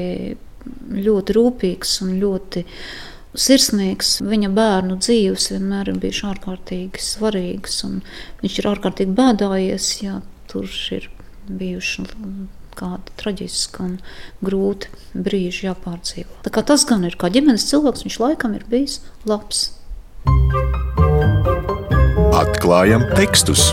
ļoti 1.07 1.35
rūpīgs 1.37 1.93
un 2.03 2.17
ļoti 2.19 2.65
uh, 2.65 2.81
sirsnīgs. 3.37 4.17
Viņa 4.25 4.51
bērnu 4.55 4.97
dzīves 5.01 5.51
vienmēr 5.53 5.91
ir 5.93 6.01
bijušas 6.01 6.31
ārkārtīgi 6.33 7.03
svarīgas. 7.03 7.79
Viņš 8.43 8.59
ir 8.59 8.69
ārkārtīgi 8.73 9.17
bēdājies, 9.17 9.89
ja 10.03 10.21
tur 10.51 10.69
ir 10.95 11.09
bijuši 11.47 12.07
kādi 12.77 13.15
traģiski 13.17 13.83
un 13.85 13.95
grūti 14.45 14.91
brīži 15.15 15.67
jāpārdzīvo. 15.67 16.43
Tā 16.45 16.53
kā 16.53 16.63
tas 16.67 16.85
gan 16.89 17.07
ir 17.07 17.17
kā 17.19 17.31
ģimenes 17.33 17.65
cilvēks, 17.71 18.05
viņš 18.05 18.19
laikam 18.21 18.53
ir 18.57 18.67
bijis 18.69 18.99
labs. 19.25 19.71
Atklājam 22.37 23.07
tekstus! 23.17 23.71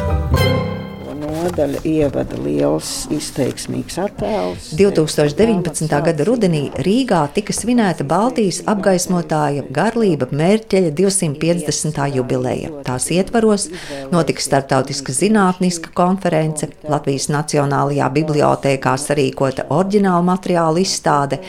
Nodaļa 1.44 1.80
ievada 1.88 2.38
liels 2.40 3.04
izteiksmīgs 3.12 3.98
attēls. 4.00 4.70
2019. 4.78 5.90
gada 6.06 6.26
rudenī 6.26 6.62
Rīgā 6.84 7.20
tika 7.36 7.54
svinēta 7.56 8.06
Baltijas 8.08 8.62
apgaismotāja 8.70 9.66
Garlība 9.74 10.30
Mērķeļa 10.32 10.92
250. 10.96 12.00
jubileja. 12.16 12.72
Tās 12.86 13.10
ietvaros 13.14 13.68
notika 14.12 14.44
startautiska 14.44 15.14
zinātniska 15.14 15.92
konference, 15.96 16.70
Latvijas 16.88 17.28
Nacionālajā 17.32 18.08
bibliotēkā 18.18 18.96
sarīkota 19.00 19.68
oriģināla 19.74 20.24
materiāla 20.30 20.82
izstāde, 20.84 21.40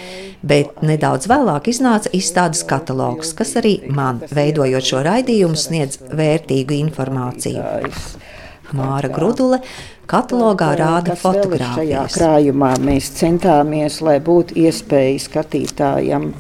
bet 0.46 0.84
nedaudz 0.86 1.30
vēlāk 1.32 1.72
iznāca 1.72 2.12
izstādes 2.16 2.66
katalogs, 2.68 3.34
kas 3.38 3.56
arī 3.62 3.78
man, 3.90 4.22
veidojot 4.36 4.92
šo 4.92 5.04
raidījumu, 5.08 5.58
sniedz 5.60 6.02
vērtīgu 6.12 6.80
informāciju. 6.84 8.25
Māra 8.74 9.10
Grudule 9.14 9.60
katalogā 10.10 10.72
rāda 10.80 11.16
fotogrāfijas. 11.20 11.76
Šajā 11.78 12.04
krājumā 12.16 12.72
mēs 12.82 13.12
centāmies, 13.20 14.00
lai 14.06 14.18
būtu 14.24 14.58
iespēja 14.66 15.22
skatītājam, 15.28 16.32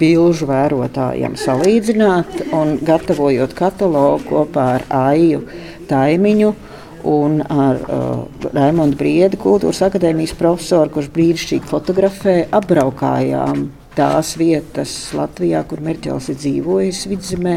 bilžu 0.00 0.48
vērotājam 0.48 1.36
salīdzināt 1.40 2.52
un 2.56 2.78
gatavojot 2.86 3.54
katalogu 3.58 4.24
kopā 4.30 4.66
ar 4.78 4.86
Aiju 5.10 5.44
Taimiņu 5.90 6.54
un 7.10 7.40
ar 7.48 7.80
uh, 7.80 8.24
Raimondu 8.52 8.98
Briedu, 9.00 9.40
kultūras 9.40 9.80
akadēmijas 9.86 10.34
profesoru, 10.36 10.92
kurš 10.92 11.08
brīnišķīgi 11.14 11.68
fotografē, 11.70 12.36
apbraukājām 12.56 13.68
tās 13.96 14.34
vietas 14.40 14.92
Latvijā, 15.16 15.62
kur 15.68 15.82
Merķels 15.84 16.30
ir 16.32 16.40
dzīvojis 16.40 17.06
vidzemē. 17.10 17.56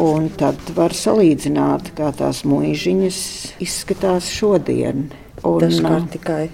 Un 0.00 0.30
tad 0.40 0.56
var 0.76 0.94
salīdzināt, 0.96 1.92
kā 1.98 2.08
tās 2.16 2.42
mūžiņas 2.48 3.18
izskatās 3.62 4.30
šodien. 4.32 5.10
Dažkārt 5.42 6.12
tikai 6.14 6.46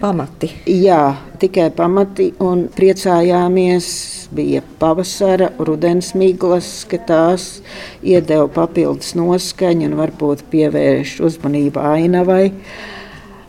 pamati. 0.00 0.50
Jā, 0.68 1.14
tikai 1.40 1.70
pamati 1.74 2.32
un 2.44 2.66
priecājāmies. 2.74 3.88
Bija 4.34 4.64
pavasara, 4.80 5.52
rudens 5.62 6.12
miglas, 6.18 6.68
ka 6.90 6.98
tās 7.08 7.62
iedeva 8.02 8.48
papildus 8.52 9.14
noskaņu 9.14 9.88
un 9.88 9.96
varbūt 10.00 10.44
pievērš 10.52 11.18
uzmanību 11.28 11.80
ainavai. 11.80 12.48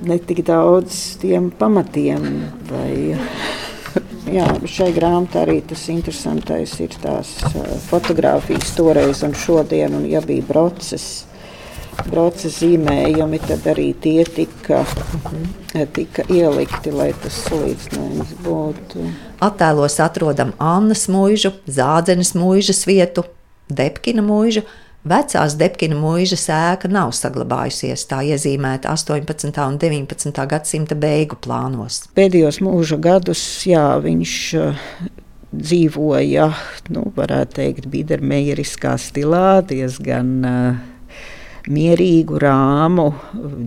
Ne 0.05 0.19
tik 0.21 0.43
daudz 0.45 1.17
tiem 1.21 1.49
pamatiem. 1.59 2.27
Vai, 2.69 3.15
Jā, 4.35 4.49
šai 4.67 4.89
grāmatā 4.91 5.45
arī 5.45 5.61
tas 5.63 5.85
interesantais 5.93 6.73
ir 6.83 6.95
tās 6.99 7.29
fotografijas 7.87 8.73
toreiz 8.75 9.21
un 9.23 9.31
šodien, 9.37 9.95
un 9.95 10.03
ja 10.11 10.19
bija 10.25 10.43
proces. 10.49 11.05
Broces 12.09 12.57
zīmējumi, 12.59 13.39
tad 13.47 13.63
arī 13.71 13.85
tie 14.03 14.25
tika, 14.27 14.81
tika 15.95 16.25
ielikti, 16.27 16.91
lai 16.91 17.13
tas 17.23 17.37
salīdzinājums 17.45 18.33
būtu. 18.43 19.05
Attēlos 19.47 19.95
atrodam 20.03 20.51
Annas 20.59 21.05
mūžu, 21.07 21.53
Zādzenes 21.71 22.33
mūžas 22.35 22.83
vietu, 22.89 23.23
Depkina 23.71 24.25
mūžu, 24.25 24.65
Vecās 25.05 25.53
Depkina 25.53 25.93
mūžas 26.01 26.47
ēka 26.49 26.89
nav 26.89 27.11
saglabājusies, 27.13 28.07
tā 28.09 28.23
iezīmēta 28.25 28.89
18. 28.89 29.51
un 29.61 29.75
19. 29.77 30.45
gadsimta 30.49 30.95
beigu 30.97 31.37
plānos. 31.37 31.99
Pēdējos 32.17 32.57
mūža 32.65 32.97
gadus 33.03 33.43
jā, 33.69 33.83
viņš 34.01 34.37
uh, 34.57 34.79
dzīvoja, 35.53 36.47
nu, 36.95 37.03
varētu 37.13 37.59
teikt, 37.59 37.85
bidermejeriskā 37.93 38.95
stilā, 38.97 39.59
diezgan 39.69 40.31
uh, 40.49 41.19
mierīgu, 41.69 42.39
rāmu 42.41 43.11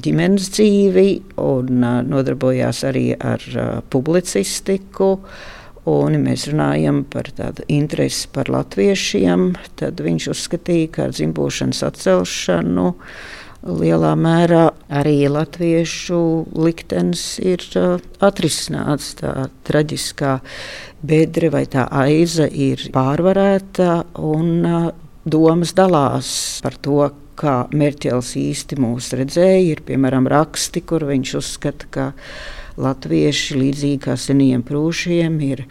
ģimenes 0.02 0.50
dzīvi 0.58 1.06
un 1.38 1.86
uh, 1.86 2.00
nodarbojās 2.02 2.82
arī 2.90 3.12
ar 3.14 3.46
uh, 3.54 3.70
publicistiku. 3.94 5.12
Uh, 5.20 5.54
Un, 5.86 6.16
ja 6.16 6.20
mēs 6.20 6.48
runājam 6.50 7.04
par 7.08 7.30
tādu 7.36 7.64
interesi 7.70 8.28
par 8.32 8.50
latviešiem, 8.52 9.52
tad 9.78 10.00
viņš 10.04 10.30
uzskatīja, 10.34 10.88
ka 10.94 11.04
ar 11.06 11.14
dzimbūšanas 11.16 11.84
atcelšanu 11.86 12.88
lielā 13.68 14.12
mērā 14.18 14.64
arī 15.00 15.28
latviešu 15.32 16.20
liktenis 16.58 17.24
ir 17.42 17.64
atrisināts. 18.24 19.14
Tā 19.18 19.48
traģiskā 19.68 20.38
bedre 21.02 21.50
vai 21.54 21.64
tā 21.70 21.88
aiza 21.90 22.48
ir 22.48 22.88
pārvarēta 22.94 24.02
un 24.22 24.68
domas 25.28 25.74
dalās 25.76 26.30
par 26.64 26.78
to, 26.82 27.00
kā 27.38 27.68
Mērķels 27.70 28.32
īsti 28.38 28.78
mūs 28.82 29.12
redzēja. 29.18 29.74
Ir 29.74 29.82
piemēram 29.86 30.26
raksti, 30.30 30.82
kur 30.82 31.06
viņš 31.08 31.34
uzskata, 31.38 31.90
ka 31.94 32.06
latvieši, 32.78 33.58
līdzīgi 33.58 34.00
kā 34.06 34.16
seniem 34.18 34.62
prūšiem, 34.66 35.38
ir 35.44 35.64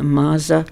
maza 0.00 0.64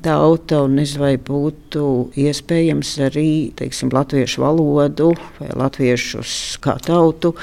tauta, 0.00 0.62
un 0.64 0.78
nezinu, 0.78 1.02
vai 1.02 1.14
būtu 1.20 1.84
iespējams 2.16 2.94
arī 3.04 3.28
teiksim, 3.58 3.90
latviešu 3.92 4.40
valodu 4.40 5.10
vai 5.36 5.50
latviešus 5.52 6.56
kā 6.64 6.78
tautu. 6.84 7.34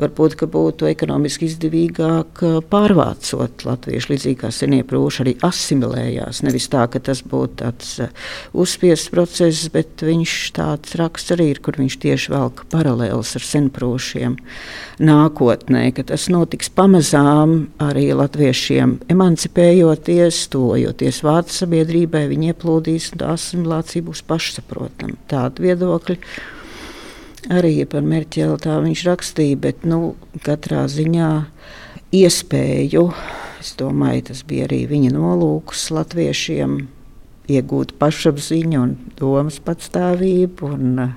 Varbūt 0.00 0.38
būtu 0.50 0.88
ekonomiski 0.88 1.50
izdevīgāk 1.50 2.40
pārvācot 2.72 3.66
latviešu 3.68 4.14
līdzīgi 4.14 4.38
kā 4.40 4.52
senie 4.54 4.80
prūši 4.88 5.24
arī 5.24 5.34
asimilējās. 5.44 6.40
Nevis 6.46 6.70
tā, 6.72 6.86
ka 6.88 7.02
tas 7.04 7.20
būtu 7.20 7.60
tāds 7.60 7.92
uh, 8.00 8.08
uzspiests 8.56 9.12
process, 9.12 9.68
bet 9.72 10.00
viņš 10.00 10.36
tāds 10.56 10.96
raksts 10.96 11.36
arī 11.36 11.50
ir, 11.52 11.60
kur 11.60 11.76
viņš 11.80 11.98
tieši 12.00 12.32
velk 12.32 12.64
paralēlus 12.72 13.34
ar 13.36 13.44
senprūšiem 13.44 14.38
nākotnē, 15.04 15.84
ka 15.96 16.06
tas 16.08 16.30
notiks 16.32 16.72
pamazām 16.72 17.68
arī 17.82 18.08
latviešiem 18.16 18.98
emancipējoties, 19.12 20.42
tojoties 20.52 21.22
vārdu 21.26 21.56
sabiedrībā 21.60 21.89
sabiedrībai, 21.90 22.28
viņi 22.30 22.52
ieplūdīs, 22.52 23.12
un 23.12 23.18
tā 23.20 23.34
asimilācija 23.34 24.04
būs 24.06 24.22
pašsaprotama. 24.26 25.16
Tāda 25.28 25.62
viedokļa 25.62 26.16
arī 27.50 27.84
par 27.86 28.02
Merķeli 28.02 28.58
tā 28.60 28.78
viņš 28.80 29.04
rakstīja, 29.06 29.56
bet 29.56 29.84
nu, 29.84 30.14
katrā 30.44 30.86
ziņā 30.86 31.46
iespēju, 32.12 33.10
es 33.60 33.74
domāju, 33.78 34.28
tas 34.30 34.44
bija 34.44 34.68
arī 34.68 34.86
viņa 34.86 35.10
nolūks 35.16 35.90
latviešiem 35.90 36.86
iegūt 37.50 37.96
pašapziņu 37.98 38.80
un 38.80 38.96
domas 39.18 39.58
patstāvību 39.58 40.70
un 40.70 40.98
uh, 41.02 41.14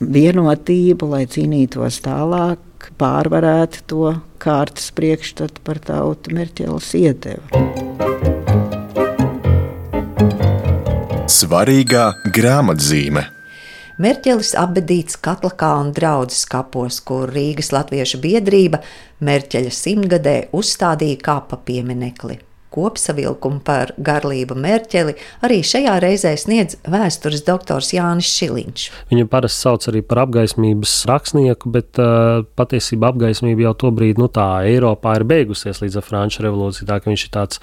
vienotību, 0.00 1.08
lai 1.08 1.24
cīnītos 1.26 2.02
tālāk, 2.04 2.92
pārvarētu 2.98 3.86
to 3.88 4.14
kārtas 4.38 4.92
priekšstatu 4.92 5.64
par 5.64 5.80
tautu 5.80 6.36
Merķeles 6.36 6.92
iedevu. 6.98 8.17
Svarīgā 11.28 12.04
grāmatzīme. 12.32 13.20
Merķelis 14.00 14.54
apbedīts 14.56 15.18
Katlakā 15.20 15.74
un 15.82 15.90
draudzes 15.92 16.46
kapos, 16.48 17.02
kur 17.04 17.28
Rīgas 17.28 17.68
Latviešu 17.74 18.22
biedrība 18.22 18.80
Merķeļa 19.20 19.74
simtgadē 19.74 20.36
uzstādīja 20.56 21.20
kapa 21.26 21.60
pieminekli. 21.68 22.38
Kopsavilkumu 22.74 23.62
par 23.64 23.94
garlību 23.96 24.56
mērķeli 24.58 25.14
arī 25.46 25.60
šajā 25.64 25.94
reizē 26.04 26.34
sniedz 26.38 26.76
vēstures 26.88 27.44
doktors 27.46 27.94
Jānis 27.94 28.28
Šiliņš. 28.36 28.86
Viņu 29.12 29.28
parasti 29.32 29.64
sauc 29.64 29.86
arī 29.90 30.02
par 30.04 30.22
apgaismības 30.26 30.94
rakstnieku, 31.08 31.72
bet 31.72 32.00
uh, 32.02 32.44
patiesībā 32.58 33.12
apgaismība 33.12 33.68
jau 33.68 33.74
tobrīd 33.86 34.20
nu, 34.20 34.28
tā 34.32 34.46
Eiropā 34.68 35.16
ir 35.18 35.26
beigusies 35.28 35.80
līdz 35.82 36.00
Franču 36.04 36.44
revolūciju. 36.44 36.88
Tā, 36.88 37.00
viņš 37.04 37.24
ir 37.24 37.32
tāds 37.34 37.62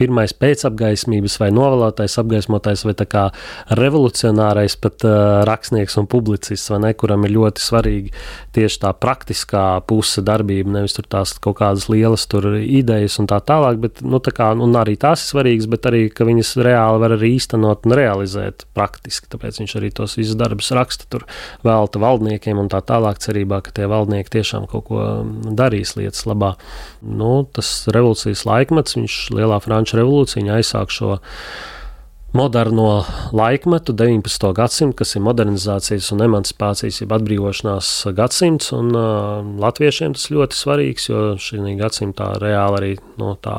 pirmais 0.00 0.32
pēcapgaismības 0.36 1.38
vai 1.40 1.50
novēlotais 1.54 2.16
apgaismotais 2.20 2.84
vai 2.86 2.96
tā 2.96 3.06
kā 3.08 3.26
revolucionārais 3.76 4.78
pat 4.80 5.04
uh, 5.06 5.42
rakstnieks 5.48 5.98
un 6.00 6.08
publicists, 6.10 6.72
ne, 6.80 6.92
kuram 6.96 7.24
ir 7.28 7.36
ļoti 7.36 7.64
svarīgi 7.64 8.12
tieši 8.56 8.82
tā 8.86 8.92
praktiskā 8.96 9.66
puse 9.88 10.24
darbība, 10.24 10.78
nevis 10.78 10.96
tur 10.96 11.08
tās 11.12 11.36
kaut 11.42 11.60
kādas 11.60 11.88
lielas 11.92 12.26
idejas 12.26 13.18
un 13.20 13.28
tā 13.30 13.38
tālāk, 13.44 13.80
bet 13.82 14.02
nu, 14.04 14.20
tā 14.22 14.32
kā 14.36 14.45
kā, 14.46 14.62
un 14.62 14.76
arī 14.78 14.96
tās 15.00 15.24
ir 15.24 15.30
svarīgas, 15.32 15.68
bet 15.70 15.86
arī, 15.88 16.02
ka 16.10 16.26
viņas 16.26 16.54
reāli 16.62 17.02
var 17.02 17.14
arī 17.16 17.32
īstenot 17.36 17.86
un 17.86 17.94
realizēt 17.96 18.66
praktiski. 18.76 19.28
Tāpēc 19.32 19.60
viņš 19.60 19.76
arī 19.78 19.90
tos 19.94 20.16
visus 20.18 20.38
darbus 20.38 20.72
raksta 20.76 21.06
tur 21.10 21.26
velta 21.66 22.00
valdniekiem 22.02 22.58
un 22.58 22.70
tā 22.72 22.82
tālāk 22.86 23.20
cerībā, 23.22 23.62
ka 23.62 23.74
tie 23.74 23.88
valdnieki 23.90 24.38
tiešām 24.38 24.66
kaut 24.70 24.88
ko 24.90 25.06
darīs 25.56 25.96
lietas 25.96 26.26
labā. 26.26 26.54
Nu, 27.02 27.46
tas 27.52 27.86
revolūcijas 27.92 28.46
laikmets, 28.46 28.98
viņš 28.98 29.20
lielā 29.36 29.60
franču 29.64 30.00
revolūcija 30.00 30.60
aizsāk 30.60 30.92
šo 30.94 31.16
moderno 32.32 33.04
laikmetu, 33.32 33.92
19. 33.92 34.52
gadsimtu, 34.52 34.96
kas 35.00 35.14
ir 35.16 35.22
modernizācijas 35.24 36.10
un 36.12 36.24
emancipācijas, 36.26 37.00
jeb 37.00 37.14
atbrīvošanās 37.16 37.90
gadsimts. 38.16 38.72
Un, 38.76 38.90
uh, 38.92 39.46
latviešiem 39.62 40.16
tas 40.16 40.26
ļoti 40.34 40.58
svarīgs, 40.58 41.08
jo 41.08 41.22
šī 41.40 41.76
gadsimtā 41.78 42.32
reāli 42.42 42.78
arī 42.80 42.90
no 43.20 43.34
tā 43.40 43.56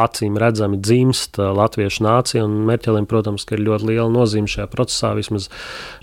acīm 0.00 0.36
redzami 0.40 0.80
dzimst 0.82 1.38
latviešu 1.38 2.04
nācija. 2.04 2.44
Merķelim, 2.70 3.06
protams, 3.10 3.46
ir 3.50 3.64
ļoti 3.64 3.92
liela 3.92 4.08
nozīme 4.12 4.50
šajā 4.50 4.68
procesā. 4.72 5.14
Vismaz 5.16 5.48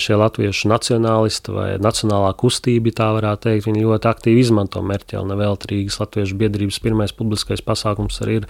šie 0.01 0.17
latviešu 0.17 0.71
nacionālisti 0.71 1.53
vai 1.53 1.69
nacionālā 1.81 2.33
kustība, 2.39 2.95
tā 2.97 3.11
varētu 3.19 3.49
teikt, 3.49 3.67
viņi 3.69 3.85
ļoti 3.85 4.11
aktīvi 4.13 4.45
izmanto 4.45 4.81
Merķeli. 4.81 5.27
Nevēlt 5.27 5.69
Rīgas 5.69 5.99
Latviešu 6.01 6.39
biedrības 6.39 6.81
pirmais 6.81 7.13
publiskais 7.15 7.61
pasākums 7.65 8.21
arī 8.25 8.41
ir 8.41 8.49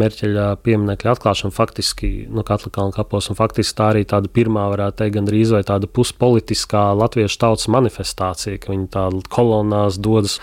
Merķeļa 0.00 0.44
pieminiekļa 0.64 1.12
atklāšana 1.12 1.52
faktiski 1.52 2.08
nu, 2.32 2.40
Katlakalna 2.46 2.94
kapos. 2.96 3.28
Faktiski 3.36 3.76
tā 3.76 3.90
arī 3.92 4.04
tāda 4.08 4.30
pirmā, 4.32 4.64
varētu 4.72 5.02
teikt, 5.02 5.16
gandrīz 5.18 5.52
vai 5.52 5.60
tāda 5.68 5.88
puspolitiskā 5.90 6.84
latviešu 6.96 7.38
tautas 7.42 7.68
manifestācija, 7.72 8.60
ka 8.62 8.72
viņi 8.72 8.88
tādā 8.94 9.20
kolonās 9.32 9.98
dodas 10.00 10.38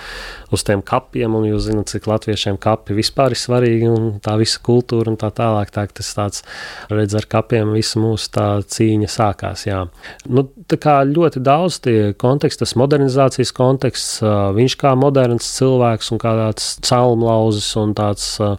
uz 0.54 0.66
tiem 0.68 0.84
kapiem, 0.86 1.34
un 1.38 1.48
jūs 1.50 1.66
zināt, 1.66 1.90
cik 1.90 2.06
latviešiem 2.12 2.60
kapi 2.62 2.98
vispār 2.98 3.34
ir 3.34 3.42
svarīgi, 3.42 3.90
un 3.90 4.08
tā 4.22 4.36
visa 4.42 4.62
kultūra 4.66 5.10
un 5.10 5.18
tā 5.18 5.32
tālāk. 5.34 5.74
Tā, 5.74 5.88
tas 5.98 6.14
tāds, 6.18 6.46
redz, 6.94 7.18
ar 7.18 7.26
kapiem 7.30 7.74
visa 7.74 8.02
mūsu 8.02 8.30
tā 8.38 8.48
cīņa 8.62 9.10
sākās. 9.10 9.66
Jā. 9.66 9.84
Nu, 10.30 10.46
tā 10.70 10.78
kā 10.82 11.00
ļoti 11.10 11.42
daudz 11.46 11.82
tie 11.86 11.98
konteksti, 12.22 12.64
tas 12.66 12.78
modernizācijas 12.78 13.54
konteksts, 13.58 14.18
viņš 14.58 14.78
kā 14.78 14.94
moderns 15.00 15.50
cilvēks 15.58 16.14
un 16.14 16.22
kā 16.22 16.38
tāds 16.38 16.76
celmlauzis 16.86 17.74
un 17.80 17.98
tāds 17.98 18.36
uh, 18.44 18.58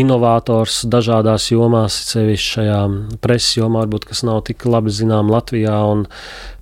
inovators 0.00 0.82
dažādās 0.90 1.50
jomās, 1.52 1.96
sevišķi 2.10 2.52
šajā 2.56 2.80
preses 3.24 3.58
jomā, 3.58 3.84
varbūt, 3.84 4.08
kas 4.10 4.22
nav 4.26 4.42
tik 4.48 4.66
labi 4.68 4.92
zinām 4.94 5.30
Latvijā, 5.32 5.76
un 5.92 6.06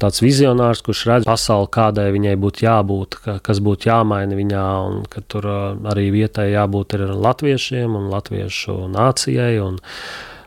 tāds 0.02 0.22
vizionārs, 0.24 0.82
kurš 0.86 1.06
redz 1.10 1.28
pasauli, 1.28 1.70
kādai 1.74 2.10
viņai 2.14 2.36
būtu 2.40 2.66
jābūt, 2.66 3.18
ka, 3.24 3.38
kas 3.44 3.62
būtu 3.64 3.90
jāmaina 3.90 4.38
viņā, 4.38 4.66
un 4.88 5.02
ka 5.10 5.24
tur 5.26 5.48
uh, 5.50 5.64
arī 5.92 6.10
vietai 6.14 6.50
jābūt 6.52 6.98
ir 6.98 7.08
latviešiem 7.14 7.98
un 7.98 8.12
latviešu 8.12 8.84
nācijai. 8.94 9.58
Un, 9.64 9.82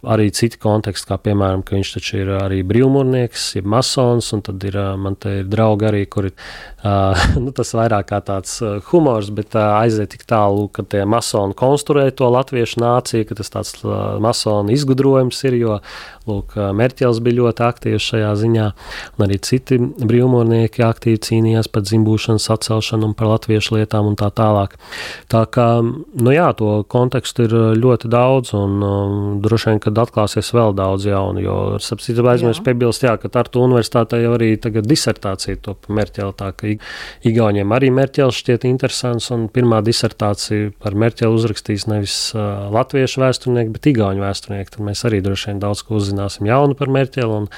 arī 0.06 0.30
citi 0.36 0.60
konteksti, 0.62 1.08
kā 1.10 1.18
piemēram, 1.22 1.64
ka 1.66 1.76
viņš 1.76 1.94
taču 1.96 2.20
ir 2.22 2.32
arī 2.38 2.62
brīvmūrnieks, 2.68 3.50
ir 3.60 3.68
masons, 3.70 4.30
un 4.36 4.44
tad 4.46 4.64
ir, 4.68 4.78
man 5.00 5.18
te 5.20 5.40
ir 5.42 5.50
draugi 5.50 5.88
arī, 5.90 6.04
kuri, 6.12 6.34
uh, 6.88 7.28
nu, 7.44 7.52
tas 7.56 7.74
vairāk 7.76 8.10
kā 8.12 8.22
tāds 8.24 8.58
humors, 8.90 9.32
bet 9.36 9.56
uh, 9.58 9.78
aiziet 9.82 10.14
tik 10.16 10.24
tālu, 10.30 10.68
ka 10.72 10.86
tie 10.88 11.04
masoni 11.10 11.58
konstruē 11.58 12.10
to 12.16 12.30
latviešu 12.32 12.82
nāciju, 12.84 13.28
ka 13.28 13.40
tas 13.42 13.52
tāds 13.54 13.76
uh, 13.84 14.16
masonu 14.24 14.74
izgudrojums 14.76 15.44
ir, 15.50 15.60
jo, 15.60 15.80
lūk, 16.28 16.56
Merķels 16.78 17.22
bija 17.24 17.40
ļoti 17.40 17.64
aktīvs 17.68 18.10
šajā 18.12 18.32
ziņā, 18.42 18.66
un 19.18 19.26
arī 19.26 19.40
citi 19.44 19.80
brīvmūrnieki 19.80 20.84
aktīvi 20.86 21.22
cīnījās 21.28 21.70
par 21.72 21.86
dzimbūšanas 21.88 22.50
atcelšanu 22.58 23.10
un 23.10 23.16
par 23.18 23.32
latviešu 23.32 23.78
lietām 23.78 24.10
un 24.12 24.18
tā 24.20 24.30
tālāk. 24.36 24.76
Tā 25.32 25.44
kā, 25.54 25.68
nu 25.84 26.36
jā, 26.36 26.50
to 26.60 26.82
kontekstu 26.92 27.48
ir 27.48 27.56
ļoti 27.80 28.12
daudz, 28.12 28.54
un 28.58 28.84
um, 28.84 29.18
droši 29.44 29.72
vien, 29.72 29.82
kad 29.84 30.04
atklāsies 30.04 30.52
vēl 30.56 30.76
daudz 30.78 31.08
jaunu. 31.08 31.44
Jo, 31.44 31.58
sapcīt, 31.84 32.20
aizmirst 32.20 32.66
piebilst, 32.66 33.06
jā, 33.08 33.16
ka 33.22 33.32
Tartu 33.32 33.64
universitātē 33.66 34.20
jau 34.24 34.36
arī 34.38 34.54
tagad 34.62 34.88
disertācija 34.90 35.62
top 35.64 35.88
Merķeli, 35.94 36.36
tā 36.38 36.52
ka 36.58 36.77
Igauniem 37.28 37.74
arī 37.76 37.92
Merķels 37.94 38.40
šķiet 38.42 38.68
interesants, 38.70 39.30
un 39.36 39.48
pirmā 39.54 39.82
disertācija 39.86 40.72
par 40.84 40.98
Merķeli 40.98 41.38
uzrakstīs 41.40 41.88
nevis 41.92 42.16
uh, 42.36 42.68
latviešu 42.74 43.24
vēsturnieki, 43.24 43.74
bet 43.76 43.92
igauņu 43.94 44.26
vēsturnieki. 44.26 44.74
Tad 44.78 44.88
mēs 44.88 45.04
arī 45.10 45.22
droši 45.26 45.52
vien 45.52 45.62
daudz 45.64 45.84
ko 45.88 46.00
uzzināsim 46.02 46.50
jaunu 46.50 46.78
par 46.78 46.92
Merķeli, 46.94 47.44
un 47.44 47.52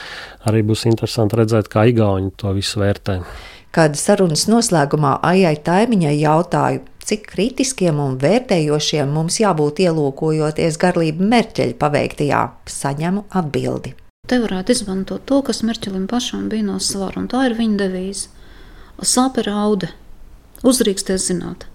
arī 0.49 0.65
būs 0.67 0.87
interesanti 0.89 1.39
redzēt, 1.39 1.71
kā 1.71 1.87
igauņi 1.93 2.35
to 2.39 2.53
visu 2.57 2.83
vērtē. 2.83 3.21
Kāda 3.69 3.99
sarunas 4.01 4.47
noslēgumā 4.49 5.19
Aijai 5.29 5.59
Taimiņai 5.61 6.15
jautāju, 6.17 6.79
cik 7.05 7.27
kritiskiem 7.29 7.99
un 8.01 8.15
vērtējošiem 8.21 9.11
mums 9.13 9.37
jābūt 9.41 9.83
ielūkojoties 9.85 10.77
garlība 10.81 11.27
Merķeļa 11.33 11.77
paveiktajā, 11.81 12.41
saņemu 12.69 13.27
atbildi. 13.41 13.93
Te 14.29 14.37
varētu 14.41 14.73
izmantot 14.75 15.23
to, 15.29 15.39
kas 15.45 15.63
Merķelim 15.65 16.07
pašam 16.09 16.49
bija 16.49 16.65
no 16.67 16.79
svara, 16.81 17.21
un 17.21 17.29
tā 17.29 17.47
ir 17.47 17.55
viņa 17.57 17.79
devīze. 17.83 18.27
Sāpe 19.05 19.43
rauda, 19.45 19.91
uzrīksties 20.63 21.29
zināt. 21.29 21.65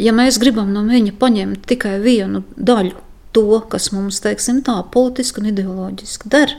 Ja 0.00 0.14
mēs 0.16 0.40
gribam 0.40 0.72
no 0.74 0.82
viņa 0.88 1.14
paņemt 1.20 1.66
tikai 1.68 1.98
vienu 2.02 2.42
daļu, 2.56 2.96
to, 3.32 3.46
kas 3.72 3.90
mums, 3.92 4.20
teiksim, 4.24 4.60
tā 4.64 4.78
politiski 4.92 5.40
un 5.40 5.52
ideoloģiski 5.52 6.32
der 6.32 6.56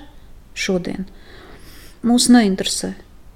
šodien, 0.57 1.05
mūs 2.05 2.29
neinteresē. 2.33 2.93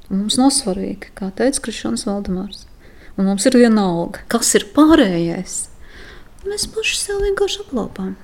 Mums 0.07 0.37
nav 0.39 0.53
svarīgi, 0.55 1.11
kā 1.17 1.29
teica 1.35 1.65
Krišons 1.65 2.07
Valdemārs 2.07 2.67
un 3.17 3.25
mums 3.25 3.45
ir 3.49 3.57
viena 3.57 3.83
alga. 3.89 4.21
Kas 4.31 4.53
ir 4.57 4.67
pārējais? 4.75 5.57
Mēs 6.47 6.67
paši 6.71 6.97
sev 6.99 7.23
vienkārši 7.25 7.63
aplaupām. 7.65 8.15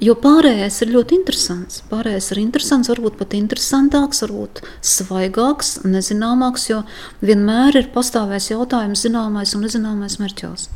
Jo 0.00 0.16
pārējais 0.18 0.80
ir 0.84 0.92
ļoti 0.94 1.18
interesants. 1.20 1.82
Pārējais 1.90 2.30
ir 2.32 2.40
interesants, 2.42 2.90
varbūt 2.90 3.18
pat 3.20 3.36
interesantāks, 3.36 4.22
varbūt 4.24 4.62
svaigāks, 4.80 5.78
nezināmāks, 5.84 6.68
jo 6.72 6.82
vienmēr 7.24 7.82
ir 7.82 7.90
pastāvējis 7.94 8.52
jautājums, 8.54 9.04
zināmais 9.06 9.54
un 9.56 9.66
nezināmais 9.66 10.18
mērķos. 10.22 10.70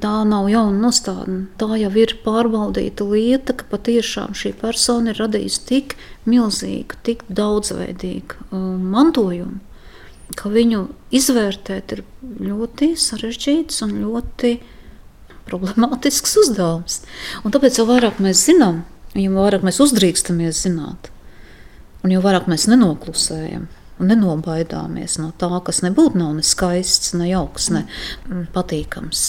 Tā 0.00 0.12
nav 0.24 0.46
jauna 0.48 0.78
nostādne. 0.86 1.42
Tā 1.60 1.74
jau 1.76 1.90
ir 2.00 2.14
pārbaudīta 2.24 3.04
lieta, 3.04 3.52
ka 3.58 3.66
patiešām 3.74 4.32
šī 4.38 4.54
persona 4.62 5.12
ir 5.12 5.20
radījusi 5.20 5.66
tik 5.68 5.98
milzīgu, 6.24 6.96
tik 7.04 7.26
daudzveidīgu 7.28 8.48
uh, 8.48 8.64
mantojumu 8.94 9.60
ka 10.36 10.50
viņu 10.52 10.86
izvērtēt 11.14 11.94
ir 11.96 12.02
ļoti 12.22 12.92
sarežģīts 12.98 13.82
un 13.86 13.96
ļoti 14.04 14.52
problemātisks 15.48 16.36
uzdevums. 16.42 17.00
Un 17.42 17.54
tāpēc, 17.54 17.78
jo 17.80 17.86
vairāk 17.88 18.20
mēs 18.22 18.44
zinām, 18.48 18.82
jo 19.18 19.34
vairāk 19.36 19.66
mēs 19.66 19.80
uzdrīkstamies 19.84 20.64
zināt, 20.66 21.10
un 22.02 22.14
jo 22.14 22.22
vairāk 22.24 22.48
mēs 22.50 22.68
nenoklusējam 22.70 23.68
un 24.02 24.08
nenobaidāmies 24.10 25.18
no 25.20 25.30
tā, 25.38 25.50
kas 25.66 25.82
nebūtu 25.84 26.18
nav 26.18 26.32
ne 26.38 26.46
skaists, 26.46 27.12
ne 27.18 27.28
jauks, 27.30 27.68
ne 27.74 27.84
patīkams, 28.54 29.26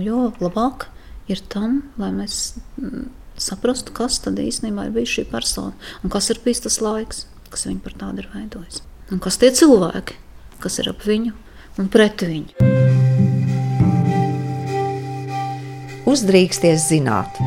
jo 0.00 0.22
labāk 0.40 0.86
ir 1.32 1.42
tam, 1.52 1.82
lai 2.00 2.12
mēs 2.14 2.54
saprastu, 3.40 3.92
kas 3.96 4.20
tad 4.24 4.40
īstenībā 4.40 4.86
ir 4.88 4.96
bijis 4.96 5.18
šī 5.18 5.26
persona 5.32 5.74
un 6.04 6.12
kas 6.12 6.30
ir 6.32 6.40
bijis 6.44 6.64
tas 6.68 6.80
laiks, 6.84 7.26
kas 7.52 7.66
viņu 7.68 7.84
par 7.84 7.98
tādu 8.04 8.24
ir 8.24 8.32
veidojis 8.32 8.82
un 9.12 9.20
kas 9.20 9.40
tie 9.40 9.52
cilvēki, 9.52 10.16
kas 10.62 10.80
ir 10.80 10.92
ap 10.92 11.04
viņu 11.06 11.36
un 11.80 11.92
pret 11.92 12.24
viņu. 12.28 12.91
Uzdrīksties 16.12 16.90
zināt. 16.90 17.38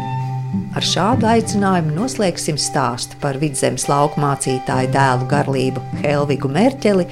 Ar 0.75 0.83
šādu 0.83 1.27
aicinājumu 1.29 1.93
noslēgsim 1.95 2.57
stāstu 2.59 3.17
par 3.21 3.37
vidzemes 3.39 3.85
lauku 3.91 4.19
mācītāju 4.23 4.91
dēlu 4.95 5.27
garlību 5.31 5.83
Helvigu 6.01 6.49
Merķeli, 6.51 7.05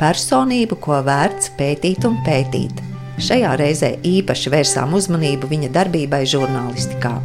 personību, 0.00 0.78
ko 0.80 1.00
vērts 1.04 1.50
pētīt 1.58 2.06
un 2.08 2.20
pētīt. 2.26 2.80
Šajā 3.20 3.50
reizē 3.60 3.90
īpaši 4.06 4.52
vērsām 4.54 4.94
uzmanību 4.96 5.50
viņa 5.50 5.72
darbībai 5.74 6.22
žurnālistikā. 6.30 7.18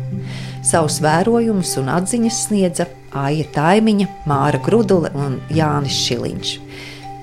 Savus 0.65 0.97
vērojumus 1.05 1.75
un 1.79 1.93
atziņas 1.93 2.41
sniedza 2.47 2.89
Aija 3.15 3.45
Taimiņa, 3.55 4.09
Māra 4.27 4.59
Grudule 4.65 5.13
un 5.15 5.37
Jānis 5.53 6.01
Šiliņš. 6.07 6.57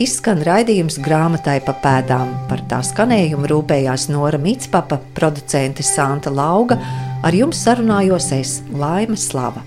Izskan 0.00 0.40
raidījums 0.46 0.96
grāmatai 1.04 1.58
pa 1.66 1.74
pēdām. 1.82 2.30
Par 2.48 2.62
tā 2.70 2.80
skanējumu 2.86 3.50
rūpējās 3.50 4.08
Nora 4.08 4.40
Mitspapa, 4.40 4.96
producente 5.16 5.84
Santa 5.84 6.32
Lauga, 6.32 6.78
ar 7.22 7.36
jums 7.36 7.60
sarunājos 7.66 8.30
es 8.32 8.54
Laima 8.72 9.18
Slava. 9.20 9.64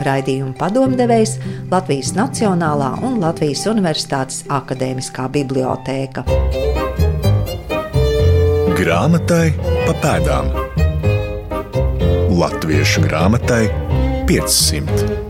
Raidījuma 0.00 0.54
padomdevējs 0.56 1.36
Latvijas 1.70 2.14
Nacionālā 2.16 2.94
un 3.04 3.18
Latvijas 3.20 3.66
Universitātes 3.68 4.44
Akadēmiskā 4.48 5.28
bibliotēka. 5.34 6.24
Grāmatai 8.78 9.52
pa 9.84 9.96
pēdām. 10.04 10.52
Latviešu 12.38 13.02
grāmatai 13.08 13.64
500. 14.30 15.27